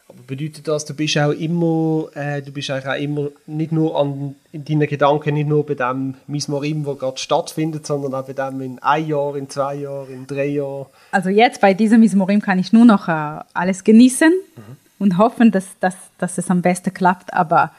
[0.09, 4.35] Aber bedeutet das, du bist auch immer, äh, du bist auch immer nicht nur an
[4.53, 8.61] in deinen Gedanken, nicht nur bei dem Mismorim, wo gerade stattfindet, sondern auch bei dem
[8.61, 10.87] in ein Jahr, in zwei Jahren, in drei Jahren?
[11.13, 14.77] Also jetzt bei diesem Mismorim kann ich nur noch äh, alles genießen mhm.
[14.99, 17.73] und hoffen, dass, dass, dass es am besten klappt, aber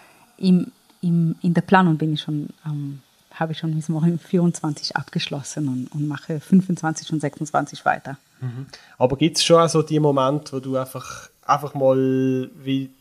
[0.43, 0.71] im,
[1.01, 3.01] im, in der Planung bin ich schon, ähm,
[3.33, 8.17] habe ich schon bis morgen 24 abgeschlossen und, und mache 25 und 26 weiter.
[8.41, 8.67] Mhm.
[8.97, 12.91] Aber gibt es schon auch so die Momente, wo du einfach, einfach mal wie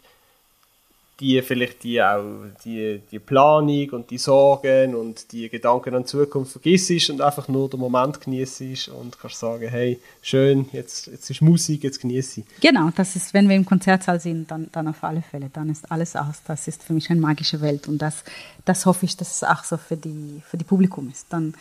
[1.21, 2.25] die vielleicht die auch
[2.65, 7.49] die, die Planung und die Sorgen und die Gedanken an die Zukunft vergisst und einfach
[7.49, 12.41] nur den Moment genießt und kannst sagen, hey, schön, jetzt, jetzt ist Musik, jetzt genieße
[12.41, 12.47] ich.
[12.61, 15.91] Genau, das ist, wenn wir im Konzertsaal sind, dann, dann auf alle Fälle, dann ist
[15.91, 16.43] alles aus.
[16.47, 18.25] Das ist für mich eine magische Welt und das,
[18.65, 21.27] das hoffe ich, dass es auch so für die, für die Publikum ist.
[21.31, 21.55] Dann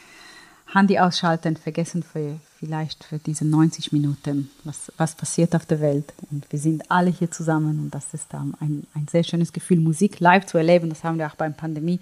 [0.74, 6.13] Handy ausschalten, vergessen für, vielleicht für diese 90 Minuten, was, was passiert auf der Welt.
[6.32, 10.22] Und wir sind alle hier zusammen und das ist ein, ein sehr schönes Gefühl, Musik
[10.22, 10.89] live zu erleben.
[10.89, 11.99] Das haben wir auch beim Pandemie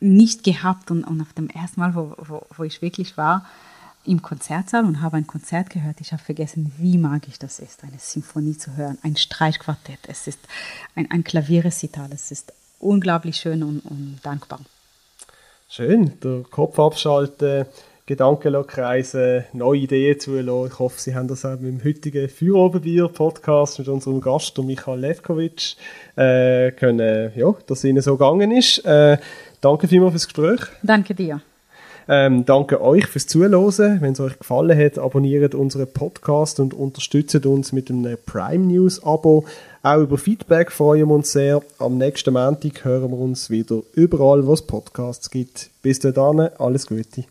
[0.00, 0.90] nicht gehabt.
[0.90, 3.46] Und, und auf dem ersten Mal, wo, wo, wo ich wirklich war,
[4.04, 6.00] im Konzertsaal und habe ein Konzert gehört.
[6.00, 10.00] Ich habe vergessen, wie magisch das ist, eine Symphonie zu hören, ein Streichquartett.
[10.08, 10.40] Es ist
[10.94, 12.10] ein, ein Klavierrecital.
[12.12, 14.60] Es ist unglaublich schön und, und dankbar.
[15.70, 17.66] Schön, der Kopf abschalten,
[18.06, 20.72] Gedanken kreisen, neue Ideen zulassen.
[20.72, 25.76] Ich hoffe, Sie haben das auch mit dem heutigen Feuerobenbier-Podcast mit unserem Gast, Michael Levkovic,
[26.16, 28.82] äh, können, ja, dass es Ihnen so gegangen ist.
[28.86, 29.18] Äh,
[29.60, 30.60] danke vielmals fürs Gespräch.
[30.82, 31.42] Danke dir.
[32.10, 34.00] Ähm, danke euch fürs Zuhören.
[34.00, 39.04] Wenn es euch gefallen hat, abonniert unseren Podcast und unterstützt uns mit einem Prime News
[39.04, 39.44] Abo.
[39.82, 41.60] Auch über Feedback freuen wir uns sehr.
[41.78, 45.68] Am nächsten Montag hören wir uns wieder überall, wo es Podcasts gibt.
[45.82, 47.24] Bis dahin, alles Gute.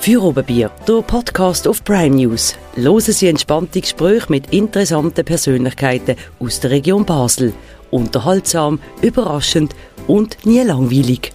[0.00, 2.56] Für Oberbier, der Podcast auf Prime News.
[2.74, 7.52] Hören Sie entspannte Gespräche mit interessanten Persönlichkeiten aus der Region Basel
[7.90, 9.74] unterhaltsam, überraschend
[10.06, 11.32] und nie langweilig.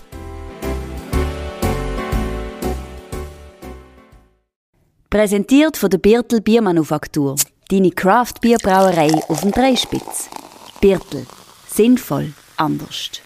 [5.09, 7.35] Präsentiert von der Birtel Biermanufaktur.
[7.69, 10.29] Deine Craft Bierbrauerei auf dem Dreispitz.
[10.81, 11.25] Birtel.
[11.67, 13.24] Sinnvoll anders.